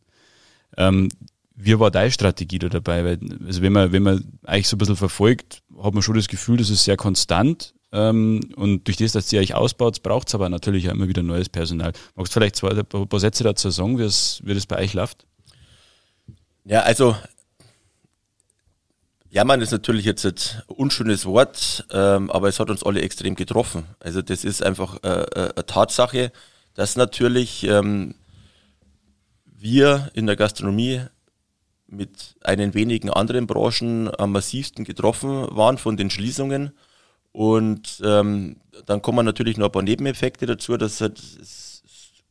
Ähm, 0.76 1.08
wie 1.54 1.78
war 1.78 1.90
deine 1.90 2.10
Strategie 2.10 2.58
da 2.58 2.68
dabei? 2.68 3.04
Weil, 3.04 3.18
also 3.46 3.62
wenn 3.62 3.72
man, 3.72 3.92
wenn 3.92 4.02
man 4.02 4.24
eigentlich 4.44 4.68
so 4.68 4.76
ein 4.76 4.78
bisschen 4.78 4.96
verfolgt, 4.96 5.62
hat 5.82 5.92
man 5.92 6.02
schon 6.02 6.16
das 6.16 6.28
Gefühl, 6.28 6.56
das 6.56 6.70
ist 6.70 6.84
sehr 6.84 6.96
konstant. 6.96 7.74
Ähm, 7.92 8.40
und 8.56 8.86
durch 8.86 8.96
das, 8.96 9.12
dass 9.12 9.32
ihr 9.32 9.40
euch 9.40 9.54
ausbaut, 9.54 10.02
braucht 10.02 10.28
es 10.28 10.34
aber 10.34 10.48
natürlich 10.48 10.88
auch 10.88 10.94
immer 10.94 11.08
wieder 11.08 11.22
neues 11.22 11.48
Personal. 11.48 11.92
Magst 12.14 12.34
du 12.34 12.38
vielleicht 12.38 12.56
zwei, 12.56 12.70
ein 12.70 13.08
paar 13.08 13.20
Sätze 13.20 13.44
dazu 13.44 13.70
sagen, 13.70 13.98
wie, 13.98 14.02
es, 14.02 14.40
wie 14.44 14.54
das 14.54 14.66
bei 14.66 14.78
euch 14.78 14.94
läuft? 14.94 15.26
Ja, 16.64 16.82
also 16.82 17.16
Jammern 19.30 19.60
ist 19.60 19.70
natürlich 19.70 20.04
jetzt 20.04 20.26
ein 20.26 20.34
unschönes 20.66 21.24
Wort, 21.24 21.86
ähm, 21.92 22.30
aber 22.32 22.48
es 22.48 22.58
hat 22.58 22.68
uns 22.68 22.82
alle 22.82 23.00
extrem 23.00 23.36
getroffen. 23.36 23.84
Also 24.00 24.22
das 24.22 24.44
ist 24.44 24.60
einfach 24.60 25.02
äh, 25.04 25.08
äh, 25.08 25.52
eine 25.54 25.66
Tatsache, 25.66 26.32
dass 26.74 26.96
natürlich 26.96 27.62
ähm, 27.62 28.16
wir 29.44 30.10
in 30.14 30.26
der 30.26 30.34
Gastronomie 30.34 31.02
mit 31.86 32.34
einen 32.42 32.74
wenigen 32.74 33.08
anderen 33.08 33.46
Branchen 33.46 34.10
am 34.18 34.32
massivsten 34.32 34.84
getroffen 34.84 35.46
waren 35.50 35.78
von 35.78 35.96
den 35.96 36.10
Schließungen. 36.10 36.72
Und 37.30 38.02
ähm, 38.04 38.56
dann 38.86 39.00
kommen 39.00 39.24
natürlich 39.24 39.56
noch 39.56 39.66
ein 39.66 39.72
paar 39.72 39.82
Nebeneffekte 39.82 40.46
dazu, 40.46 40.76
dass 40.76 41.00
es 41.00 41.82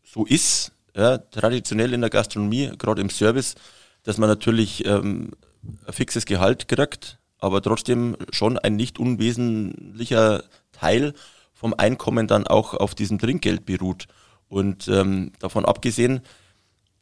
so 0.04 0.26
ist, 0.26 0.74
ja, 0.94 1.18
traditionell 1.18 1.94
in 1.94 2.02
der 2.02 2.10
Gastronomie, 2.10 2.72
gerade 2.78 3.02
im 3.02 3.10
Service, 3.10 3.56
dass 4.04 4.18
man 4.18 4.28
natürlich 4.28 4.86
ähm, 4.86 5.32
ein 5.64 5.94
fixes 5.94 6.26
Gehalt 6.26 6.68
kriegt, 6.68 7.20
aber 7.40 7.62
trotzdem 7.62 8.18
schon 8.32 8.58
ein 8.58 8.76
nicht 8.76 9.00
unwesentlicher 9.00 10.44
Teil 10.72 11.14
vom 11.54 11.74
Einkommen 11.74 12.28
dann 12.28 12.48
auch 12.48 12.74
auf 12.74 12.96
diesem 12.96 13.20
Trinkgeld 13.20 13.66
beruht. 13.66 14.08
Und 14.48 14.88
ähm, 14.88 15.32
davon 15.40 15.66
abgesehen, 15.66 16.22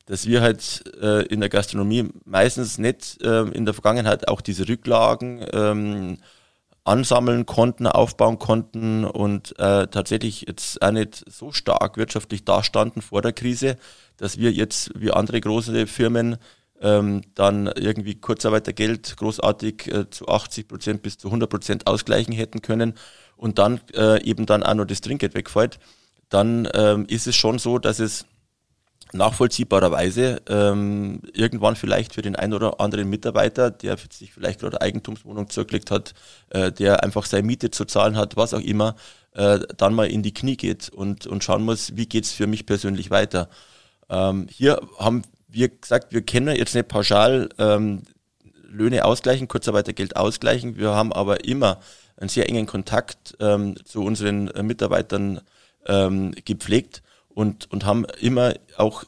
dass 0.05 0.25
wir 0.25 0.41
halt 0.41 0.83
äh, 1.01 1.25
in 1.27 1.39
der 1.41 1.49
Gastronomie 1.49 2.09
meistens 2.25 2.77
nicht 2.77 3.21
äh, 3.21 3.41
in 3.43 3.65
der 3.65 3.73
Vergangenheit 3.73 4.27
auch 4.27 4.41
diese 4.41 4.67
Rücklagen 4.67 5.45
ähm, 5.53 6.17
ansammeln 6.85 7.45
konnten, 7.45 7.85
aufbauen 7.85 8.39
konnten 8.39 9.03
und 9.03 9.59
äh, 9.59 9.87
tatsächlich 9.87 10.45
jetzt 10.47 10.81
auch 10.81 10.91
nicht 10.91 11.23
so 11.29 11.51
stark 11.51 11.97
wirtschaftlich 11.97 12.45
dastanden 12.45 13.01
vor 13.01 13.21
der 13.21 13.33
Krise, 13.33 13.75
dass 14.15 14.37
wir 14.37 14.51
jetzt 14.51 14.91
wie 14.95 15.11
andere 15.11 15.41
große 15.41 15.85
Firmen 15.85 16.37
ähm, 16.81 17.21
dann 17.35 17.67
irgendwie 17.67 18.15
Kurzarbeitergeld 18.15 19.17
großartig 19.17 19.87
äh, 19.87 20.09
zu 20.09 20.27
80 20.27 20.67
Prozent 20.67 21.01
bis 21.01 21.17
zu 21.17 21.27
100 21.27 21.49
Prozent 21.49 21.87
ausgleichen 21.87 22.33
hätten 22.33 22.61
können 22.61 22.93
und 23.35 23.59
dann 23.59 23.81
äh, 23.95 24.23
eben 24.23 24.45
dann 24.45 24.63
auch 24.63 24.75
noch 24.75 24.85
das 24.85 25.01
Trinkgeld 25.01 25.33
wegfällt, 25.35 25.79
dann 26.29 26.67
ähm, 26.73 27.05
ist 27.07 27.27
es 27.27 27.35
schon 27.35 27.59
so, 27.59 27.79
dass 27.79 27.99
es 27.99 28.25
nachvollziehbarerweise 29.13 30.41
ähm, 30.49 31.21
irgendwann 31.33 31.75
vielleicht 31.75 32.13
für 32.13 32.21
den 32.21 32.35
einen 32.35 32.53
oder 32.53 32.79
anderen 32.81 33.09
Mitarbeiter, 33.09 33.71
der 33.71 33.97
sich 33.97 34.33
vielleicht 34.33 34.59
gerade 34.59 34.81
Eigentumswohnung 34.81 35.49
zurückgelegt 35.49 35.91
hat, 35.91 36.13
äh, 36.49 36.71
der 36.71 37.03
einfach 37.03 37.25
seine 37.25 37.47
Miete 37.47 37.71
zu 37.71 37.85
zahlen 37.85 38.17
hat, 38.17 38.35
was 38.35 38.53
auch 38.53 38.59
immer, 38.59 38.95
äh, 39.33 39.59
dann 39.77 39.93
mal 39.93 40.07
in 40.07 40.23
die 40.23 40.33
Knie 40.33 40.57
geht 40.57 40.89
und, 40.89 41.25
und 41.25 41.43
schauen 41.43 41.63
muss, 41.63 41.95
wie 41.95 42.07
geht's 42.07 42.33
für 42.33 42.47
mich 42.47 42.65
persönlich 42.65 43.09
weiter. 43.09 43.49
Ähm, 44.09 44.47
hier 44.49 44.81
haben 44.99 45.23
wie 45.57 45.67
gesagt, 45.81 46.13
wir 46.13 46.21
können 46.21 46.55
jetzt 46.55 46.75
nicht 46.75 46.87
pauschal 46.87 47.49
ähm, 47.57 48.03
Löhne 48.69 49.05
ausgleichen, 49.05 49.47
Kurzarbeitergeld 49.47 50.15
ausgleichen. 50.15 50.77
Wir 50.77 50.91
haben 50.91 51.11
aber 51.11 51.45
immer 51.45 51.79
einen 52.15 52.29
sehr 52.29 52.47
engen 52.47 52.67
Kontakt 52.67 53.35
ähm, 53.39 53.75
zu 53.83 54.03
unseren 54.03 54.49
äh, 54.49 54.61
Mitarbeitern 54.61 55.41
ähm, 55.87 56.33
gepflegt 56.45 57.01
und, 57.29 57.71
und 57.71 57.85
haben 57.85 58.05
immer 58.19 58.53
auch 58.77 59.03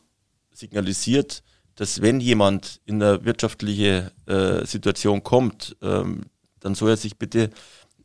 signalisiert, 0.52 1.44
dass 1.76 2.02
wenn 2.02 2.20
jemand 2.20 2.82
in 2.86 3.02
eine 3.02 3.26
wirtschaftliche 3.26 4.12
äh, 4.26 4.66
Situation 4.66 5.24
kommt, 5.24 5.78
ähm, 5.82 6.26
dann 6.60 6.74
soll 6.74 6.90
er 6.90 6.98
sich 6.98 7.18
bitte 7.18 7.52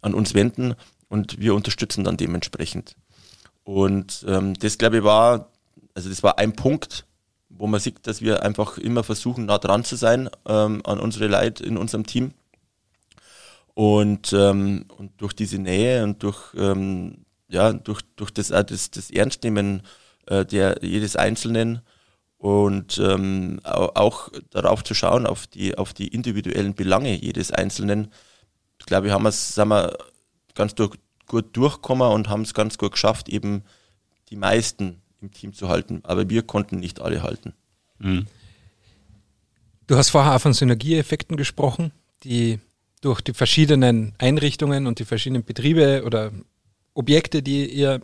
an 0.02 0.12
uns 0.12 0.34
wenden 0.34 0.74
und 1.08 1.40
wir 1.40 1.54
unterstützen 1.54 2.04
dann 2.04 2.18
dementsprechend. 2.18 2.94
Und 3.64 4.24
ähm, 4.28 4.54
das, 4.54 4.76
glaube 4.76 4.98
ich, 4.98 5.04
war, 5.04 5.50
also 5.94 6.10
das 6.10 6.22
war 6.22 6.38
ein 6.38 6.54
Punkt, 6.54 7.06
wo 7.56 7.66
man 7.66 7.80
sieht, 7.80 8.06
dass 8.06 8.20
wir 8.20 8.42
einfach 8.42 8.78
immer 8.78 9.04
versuchen, 9.04 9.46
nah 9.46 9.58
dran 9.58 9.84
zu 9.84 9.96
sein 9.96 10.28
ähm, 10.46 10.82
an 10.84 11.00
unsere 11.00 11.28
Leute 11.28 11.64
in 11.64 11.76
unserem 11.76 12.06
Team. 12.06 12.32
Und, 13.74 14.32
ähm, 14.32 14.86
und 14.96 15.20
durch 15.20 15.32
diese 15.32 15.58
Nähe 15.58 16.04
und 16.04 16.22
durch, 16.22 16.54
ähm, 16.56 17.24
ja, 17.48 17.72
durch, 17.72 18.02
durch 18.16 18.30
das, 18.30 18.48
das, 18.48 18.90
das 18.90 19.10
Ernstnehmen 19.10 19.82
äh, 20.26 20.44
der, 20.44 20.78
jedes 20.82 21.16
Einzelnen 21.16 21.80
und 22.38 22.98
ähm, 22.98 23.60
auch 23.64 24.28
darauf 24.50 24.84
zu 24.84 24.94
schauen, 24.94 25.26
auf 25.26 25.46
die, 25.46 25.76
auf 25.78 25.94
die 25.94 26.08
individuellen 26.08 26.74
Belange 26.74 27.14
jedes 27.14 27.50
Einzelnen. 27.50 28.12
Ich 28.78 28.86
glaube, 28.86 29.06
wir 29.06 29.12
haben 29.12 29.26
es, 29.26 29.54
sind 29.54 29.68
wir 29.68 29.96
ganz 30.54 30.74
durch, 30.74 30.98
gut 31.26 31.56
durchgekommen 31.56 32.12
und 32.12 32.28
haben 32.28 32.42
es 32.42 32.54
ganz 32.54 32.78
gut 32.78 32.92
geschafft, 32.92 33.28
eben 33.28 33.64
die 34.28 34.36
meisten 34.36 35.00
im 35.24 35.32
Team 35.32 35.52
zu 35.52 35.68
halten. 35.68 36.00
Aber 36.04 36.28
wir 36.28 36.42
konnten 36.42 36.78
nicht 36.78 37.00
alle 37.00 37.22
halten. 37.22 37.54
Mhm. 37.98 38.26
Du 39.86 39.96
hast 39.96 40.10
vorher 40.10 40.34
auch 40.34 40.40
von 40.40 40.54
Synergieeffekten 40.54 41.36
gesprochen, 41.36 41.92
die 42.22 42.58
durch 43.00 43.20
die 43.20 43.34
verschiedenen 43.34 44.14
Einrichtungen 44.18 44.86
und 44.86 44.98
die 44.98 45.04
verschiedenen 45.04 45.44
Betriebe 45.44 46.04
oder 46.06 46.32
Objekte, 46.94 47.42
die 47.42 47.66
ihr 47.66 48.00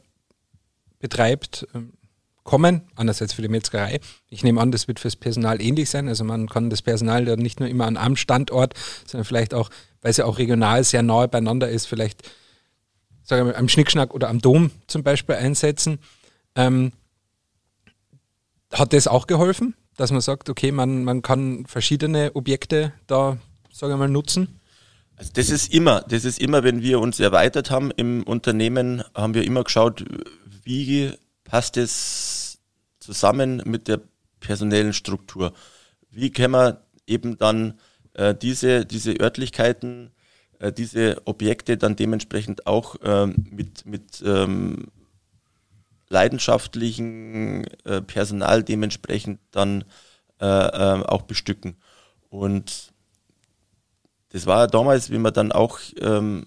betreibt, 0.98 1.66
ähm, 1.74 1.94
kommen, 2.42 2.82
andererseits 2.96 3.32
für 3.32 3.42
die 3.42 3.48
Metzgerei. 3.48 4.00
Ich 4.28 4.42
nehme 4.42 4.60
an, 4.60 4.72
das 4.72 4.88
wird 4.88 4.98
fürs 4.98 5.16
Personal 5.16 5.62
ähnlich 5.62 5.88
sein. 5.88 6.08
Also 6.08 6.24
man 6.24 6.48
kann 6.48 6.68
das 6.68 6.82
Personal 6.82 7.26
ja 7.26 7.36
nicht 7.36 7.60
nur 7.60 7.68
immer 7.68 7.86
an 7.86 7.96
einem 7.96 8.16
Standort, 8.16 8.74
sondern 9.06 9.24
vielleicht 9.24 9.54
auch, 9.54 9.70
weil 10.02 10.10
es 10.10 10.16
ja 10.16 10.24
auch 10.24 10.38
regional 10.38 10.82
sehr 10.84 11.02
nahe 11.02 11.28
beieinander 11.28 11.68
ist, 11.68 11.86
vielleicht 11.86 12.28
sagen 13.22 13.46
wir 13.46 13.52
mal, 13.52 13.58
am 13.58 13.68
Schnickschnack 13.68 14.12
oder 14.12 14.28
am 14.28 14.40
Dom 14.40 14.70
zum 14.86 15.02
Beispiel 15.02 15.36
einsetzen. 15.36 16.00
Ähm, 16.56 16.92
hat 18.72 18.92
das 18.92 19.08
auch 19.08 19.26
geholfen, 19.26 19.74
dass 19.96 20.12
man 20.12 20.20
sagt, 20.20 20.48
okay, 20.48 20.72
man, 20.72 21.04
man 21.04 21.22
kann 21.22 21.66
verschiedene 21.66 22.34
Objekte 22.34 22.92
da, 23.06 23.38
sagen 23.72 23.92
wir 23.92 23.96
mal, 23.96 24.08
nutzen? 24.08 24.60
Also 25.16 25.32
das 25.34 25.50
ist 25.50 25.74
immer, 25.74 26.00
das 26.08 26.24
ist 26.24 26.40
immer, 26.40 26.64
wenn 26.64 26.82
wir 26.82 27.00
uns 27.00 27.20
erweitert 27.20 27.70
haben 27.70 27.90
im 27.90 28.22
Unternehmen, 28.22 29.02
haben 29.14 29.34
wir 29.34 29.44
immer 29.44 29.64
geschaut, 29.64 30.04
wie 30.64 31.12
passt 31.44 31.76
es 31.76 32.58
zusammen 33.00 33.62
mit 33.66 33.88
der 33.88 34.00
personellen 34.40 34.94
Struktur? 34.94 35.52
Wie 36.10 36.30
können 36.30 36.54
wir 36.54 36.82
eben 37.06 37.36
dann 37.36 37.78
äh, 38.14 38.34
diese, 38.34 38.86
diese 38.86 39.12
Örtlichkeiten, 39.20 40.10
äh, 40.58 40.72
diese 40.72 41.20
Objekte 41.26 41.76
dann 41.76 41.96
dementsprechend 41.96 42.66
auch 42.66 42.96
ähm, 43.02 43.46
mit, 43.50 43.84
mit 43.84 44.22
ähm, 44.24 44.86
leidenschaftlichen 46.10 47.64
äh, 47.84 48.02
Personal 48.02 48.62
dementsprechend 48.62 49.40
dann 49.52 49.84
äh, 50.40 50.44
äh, 50.44 51.04
auch 51.04 51.22
bestücken. 51.22 51.76
Und 52.28 52.92
das 54.30 54.46
war 54.46 54.66
damals, 54.66 55.10
wie 55.10 55.18
wir 55.18 55.30
dann 55.30 55.52
auch 55.52 55.78
ähm, 56.00 56.46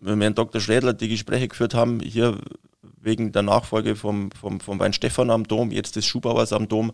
mit 0.00 0.20
Herrn 0.20 0.34
Dr. 0.34 0.60
Schrädler 0.60 0.92
die 0.92 1.08
Gespräche 1.08 1.48
geführt 1.48 1.74
haben, 1.74 2.00
hier 2.00 2.38
wegen 3.00 3.32
der 3.32 3.42
Nachfolge 3.42 3.96
vom, 3.96 4.30
vom, 4.32 4.60
vom 4.60 4.78
Weinstefan 4.78 5.30
am 5.30 5.44
Dom, 5.44 5.70
jetzt 5.70 5.96
des 5.96 6.06
Schubauers 6.06 6.52
am 6.52 6.68
Dom, 6.68 6.92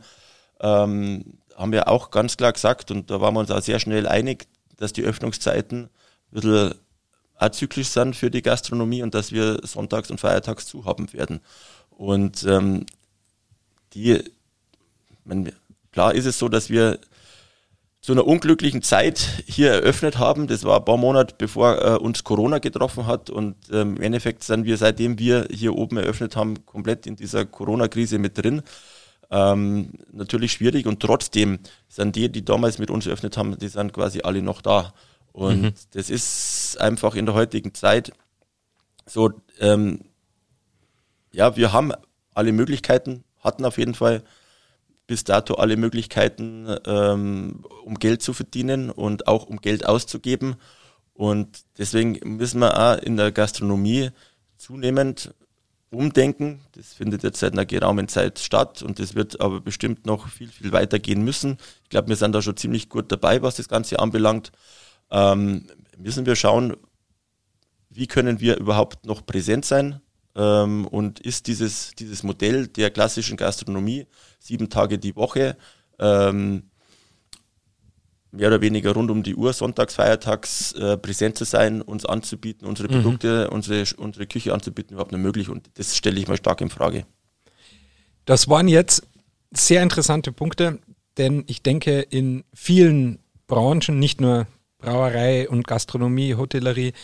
ähm, 0.60 1.38
haben 1.56 1.72
wir 1.72 1.88
auch 1.88 2.10
ganz 2.10 2.36
klar 2.36 2.52
gesagt, 2.52 2.90
und 2.90 3.10
da 3.10 3.20
waren 3.20 3.34
wir 3.34 3.40
uns 3.40 3.50
auch 3.50 3.62
sehr 3.62 3.80
schnell 3.80 4.06
einig, 4.06 4.46
dass 4.76 4.92
die 4.92 5.02
Öffnungszeiten 5.02 5.84
ein 5.84 5.90
bisschen 6.30 6.74
azyklisch 7.36 7.88
sind 7.88 8.16
für 8.16 8.30
die 8.30 8.42
Gastronomie 8.42 9.02
und 9.02 9.14
dass 9.14 9.32
wir 9.32 9.60
sonntags 9.62 10.10
und 10.10 10.20
feiertags 10.20 10.66
zu 10.66 10.84
haben 10.84 11.12
werden. 11.12 11.40
Und 12.00 12.44
ähm, 12.44 12.86
die, 13.92 14.24
man, 15.26 15.52
klar 15.92 16.14
ist 16.14 16.24
es 16.24 16.38
so, 16.38 16.48
dass 16.48 16.70
wir 16.70 16.98
zu 18.00 18.12
einer 18.12 18.26
unglücklichen 18.26 18.80
Zeit 18.80 19.18
hier 19.46 19.70
eröffnet 19.72 20.16
haben. 20.16 20.46
Das 20.46 20.64
war 20.64 20.78
ein 20.78 20.84
paar 20.86 20.96
Monate 20.96 21.34
bevor 21.36 21.78
äh, 21.84 21.98
uns 21.98 22.24
Corona 22.24 22.56
getroffen 22.56 23.06
hat 23.06 23.28
und 23.28 23.54
ähm, 23.70 23.96
im 23.96 24.02
Endeffekt 24.02 24.44
sind 24.44 24.64
wir, 24.64 24.78
seitdem 24.78 25.18
wir 25.18 25.46
hier 25.50 25.74
oben 25.76 25.98
eröffnet 25.98 26.36
haben, 26.36 26.64
komplett 26.64 27.06
in 27.06 27.16
dieser 27.16 27.44
Corona-Krise 27.44 28.18
mit 28.18 28.38
drin. 28.38 28.62
Ähm, 29.30 29.92
natürlich 30.10 30.52
schwierig 30.52 30.86
und 30.86 31.00
trotzdem 31.00 31.58
sind 31.90 32.16
die, 32.16 32.32
die 32.32 32.46
damals 32.46 32.78
mit 32.78 32.90
uns 32.90 33.04
eröffnet 33.04 33.36
haben, 33.36 33.58
die 33.58 33.68
sind 33.68 33.92
quasi 33.92 34.22
alle 34.22 34.40
noch 34.40 34.62
da. 34.62 34.94
Und 35.34 35.60
mhm. 35.60 35.72
das 35.92 36.08
ist 36.08 36.80
einfach 36.80 37.14
in 37.14 37.26
der 37.26 37.34
heutigen 37.34 37.74
Zeit 37.74 38.10
so, 39.04 39.32
ähm, 39.58 40.00
ja, 41.32 41.56
wir 41.56 41.72
haben 41.72 41.92
alle 42.34 42.52
Möglichkeiten, 42.52 43.24
hatten 43.38 43.64
auf 43.64 43.78
jeden 43.78 43.94
Fall 43.94 44.22
bis 45.06 45.24
dato 45.24 45.54
alle 45.54 45.76
Möglichkeiten, 45.76 46.68
ähm, 46.86 47.64
um 47.84 47.96
Geld 47.96 48.22
zu 48.22 48.32
verdienen 48.32 48.90
und 48.90 49.26
auch 49.26 49.46
um 49.46 49.60
Geld 49.60 49.84
auszugeben. 49.84 50.56
Und 51.14 51.64
deswegen 51.78 52.18
müssen 52.36 52.60
wir 52.60 52.78
auch 52.78 52.98
in 52.98 53.16
der 53.16 53.32
Gastronomie 53.32 54.10
zunehmend 54.56 55.34
umdenken. 55.90 56.60
Das 56.72 56.92
findet 56.92 57.24
jetzt 57.24 57.40
seit 57.40 57.54
einer 57.54 57.66
geraumen 57.66 58.06
Zeit 58.06 58.38
statt 58.38 58.82
und 58.82 59.00
das 59.00 59.16
wird 59.16 59.40
aber 59.40 59.60
bestimmt 59.60 60.06
noch 60.06 60.28
viel, 60.28 60.48
viel 60.48 60.70
weiter 60.70 61.00
gehen 61.00 61.24
müssen. 61.24 61.58
Ich 61.82 61.90
glaube, 61.90 62.08
wir 62.08 62.16
sind 62.16 62.32
da 62.32 62.40
schon 62.40 62.56
ziemlich 62.56 62.88
gut 62.88 63.10
dabei, 63.10 63.42
was 63.42 63.56
das 63.56 63.68
Ganze 63.68 63.98
anbelangt. 63.98 64.52
Ähm, 65.10 65.66
müssen 65.98 66.24
wir 66.24 66.36
schauen, 66.36 66.76
wie 67.88 68.06
können 68.06 68.38
wir 68.38 68.58
überhaupt 68.58 69.06
noch 69.06 69.26
präsent 69.26 69.64
sein 69.64 70.00
ähm, 70.40 70.86
und 70.86 71.20
ist 71.20 71.46
dieses, 71.46 71.92
dieses 71.98 72.22
Modell 72.22 72.66
der 72.66 72.90
klassischen 72.90 73.36
Gastronomie, 73.36 74.06
sieben 74.38 74.70
Tage 74.70 74.98
die 74.98 75.14
Woche, 75.14 75.56
ähm, 75.98 76.62
mehr 78.32 78.48
oder 78.48 78.60
weniger 78.62 78.94
rund 78.94 79.10
um 79.10 79.22
die 79.22 79.34
Uhr, 79.34 79.52
sonntags, 79.52 79.94
feiertags 79.96 80.72
äh, 80.72 80.96
präsent 80.96 81.36
zu 81.36 81.44
sein, 81.44 81.82
uns 81.82 82.06
anzubieten, 82.06 82.66
unsere 82.66 82.88
mhm. 82.88 83.02
Produkte, 83.02 83.50
unsere, 83.50 83.84
unsere 83.98 84.26
Küche 84.26 84.54
anzubieten, 84.54 84.94
überhaupt 84.94 85.12
nicht 85.12 85.20
möglich. 85.20 85.48
Und 85.50 85.68
das 85.74 85.94
stelle 85.96 86.18
ich 86.18 86.26
mal 86.26 86.38
stark 86.38 86.60
in 86.62 86.70
Frage. 86.70 87.04
Das 88.24 88.48
waren 88.48 88.68
jetzt 88.68 89.02
sehr 89.50 89.82
interessante 89.82 90.32
Punkte, 90.32 90.78
denn 91.18 91.44
ich 91.48 91.62
denke, 91.62 92.00
in 92.00 92.44
vielen 92.54 93.18
Branchen, 93.46 93.98
nicht 93.98 94.20
nur 94.20 94.46
Brauerei 94.78 95.48
und 95.48 95.66
Gastronomie, 95.66 96.36
Hotellerie, 96.36 96.94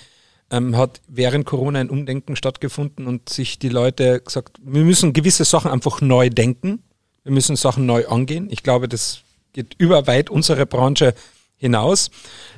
ähm, 0.51 0.77
hat 0.77 1.01
während 1.09 1.47
Corona 1.47 1.81
ein 1.81 1.91
Umdenken 1.91 2.37
stattgefunden 2.37 3.07
und 3.07 3.29
sich 3.29 3.59
die 3.59 3.69
Leute 3.69 4.21
gesagt, 4.21 4.59
wir 4.63 4.85
müssen 4.85 5.13
gewisse 5.13 5.45
Sachen 5.45 5.71
einfach 5.71 6.01
neu 6.01 6.31
denken. 6.31 6.83
Wir 7.25 7.33
müssen 7.33 7.57
Sachen 7.57 7.87
neu 7.87 8.07
angehen. 8.07 8.49
Ich 8.51 8.63
glaube, 8.63 8.89
das 8.89 9.21
geht 9.53 9.75
über 9.79 10.07
weit 10.07 10.31
unsere 10.31 10.67
Branche 10.67 11.15
hinaus. 11.57 12.11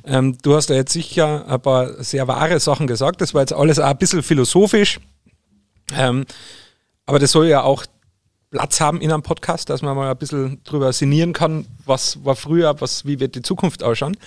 Ähm, 0.05 0.37
du 0.41 0.55
hast 0.55 0.69
da 0.69 0.75
jetzt 0.75 0.93
sicher 0.93 1.47
ein 1.47 1.61
paar 1.61 2.03
sehr 2.03 2.27
wahre 2.27 2.59
Sachen 2.59 2.85
gesagt. 2.85 3.21
Das 3.21 3.33
war 3.33 3.41
jetzt 3.41 3.53
alles 3.53 3.79
auch 3.79 3.87
ein 3.87 3.97
bisschen 3.97 4.21
philosophisch. 4.21 4.99
Ähm, 5.95 6.25
aber 7.05 7.17
das 7.17 7.31
soll 7.31 7.47
ja 7.47 7.63
auch 7.63 7.85
Platz 8.51 8.81
haben 8.81 9.01
in 9.01 9.11
einem 9.11 9.23
Podcast, 9.23 9.69
dass 9.69 9.81
man 9.81 9.95
mal 9.95 10.09
ein 10.09 10.17
bisschen 10.17 10.63
drüber 10.63 10.91
sinnieren 10.91 11.33
kann, 11.33 11.65
was 11.85 12.23
war 12.25 12.35
früher, 12.35 12.81
was, 12.81 13.05
wie 13.05 13.19
wird 13.19 13.35
die 13.35 13.41
Zukunft 13.41 13.83
ausschauen. 13.83 14.17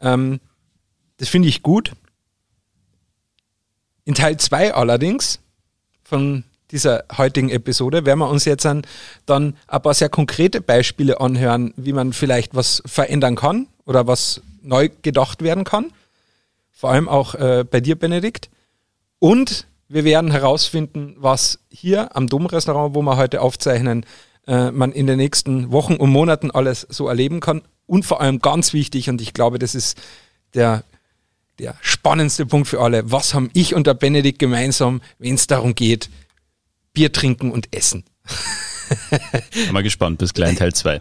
Ähm, 0.00 0.40
das 1.18 1.28
finde 1.28 1.48
ich 1.48 1.62
gut. 1.62 1.92
In 4.06 4.14
Teil 4.14 4.36
2 4.36 4.72
allerdings 4.72 5.40
von 6.04 6.44
dieser 6.70 7.04
heutigen 7.18 7.50
Episode 7.50 8.06
werden 8.06 8.20
wir 8.20 8.30
uns 8.30 8.44
jetzt 8.44 8.64
dann, 8.64 8.84
ein 9.26 9.82
paar 9.82 9.94
sehr 9.94 10.08
konkrete 10.08 10.60
Beispiele 10.60 11.20
anhören, 11.20 11.74
wie 11.76 11.92
man 11.92 12.12
vielleicht 12.12 12.54
was 12.54 12.84
verändern 12.86 13.34
kann 13.34 13.66
oder 13.84 14.06
was 14.06 14.42
neu 14.62 14.90
gedacht 15.02 15.42
werden 15.42 15.64
kann. 15.64 15.92
Vor 16.70 16.90
allem 16.90 17.08
auch 17.08 17.34
äh, 17.34 17.64
bei 17.68 17.80
dir, 17.80 17.96
Benedikt. 17.96 18.48
Und 19.18 19.66
wir 19.88 20.04
werden 20.04 20.30
herausfinden, 20.30 21.16
was 21.18 21.58
hier 21.68 22.14
am 22.14 22.28
Domrestaurant, 22.28 22.94
wo 22.94 23.02
wir 23.02 23.16
heute 23.16 23.40
aufzeichnen, 23.40 24.06
äh, 24.46 24.70
man 24.70 24.92
in 24.92 25.08
den 25.08 25.16
nächsten 25.16 25.72
Wochen 25.72 25.96
und 25.96 26.10
Monaten 26.10 26.52
alles 26.52 26.86
so 26.88 27.08
erleben 27.08 27.40
kann. 27.40 27.62
Und 27.86 28.04
vor 28.04 28.20
allem 28.20 28.38
ganz 28.38 28.72
wichtig, 28.72 29.08
und 29.08 29.20
ich 29.20 29.34
glaube, 29.34 29.58
das 29.58 29.74
ist 29.74 29.98
der 30.54 30.84
der 31.58 31.76
spannendste 31.80 32.46
Punkt 32.46 32.68
für 32.68 32.80
alle. 32.80 33.10
Was 33.10 33.34
haben 33.34 33.50
ich 33.54 33.74
und 33.74 33.86
der 33.86 33.94
Benedikt 33.94 34.38
gemeinsam, 34.38 35.00
wenn 35.18 35.34
es 35.34 35.46
darum 35.46 35.74
geht, 35.74 36.10
Bier 36.92 37.12
trinken 37.12 37.50
und 37.50 37.74
essen. 37.74 38.04
Mal 39.72 39.82
gespannt, 39.82 40.18
bis 40.18 40.32
Teil 40.56 40.74
2. 40.74 41.00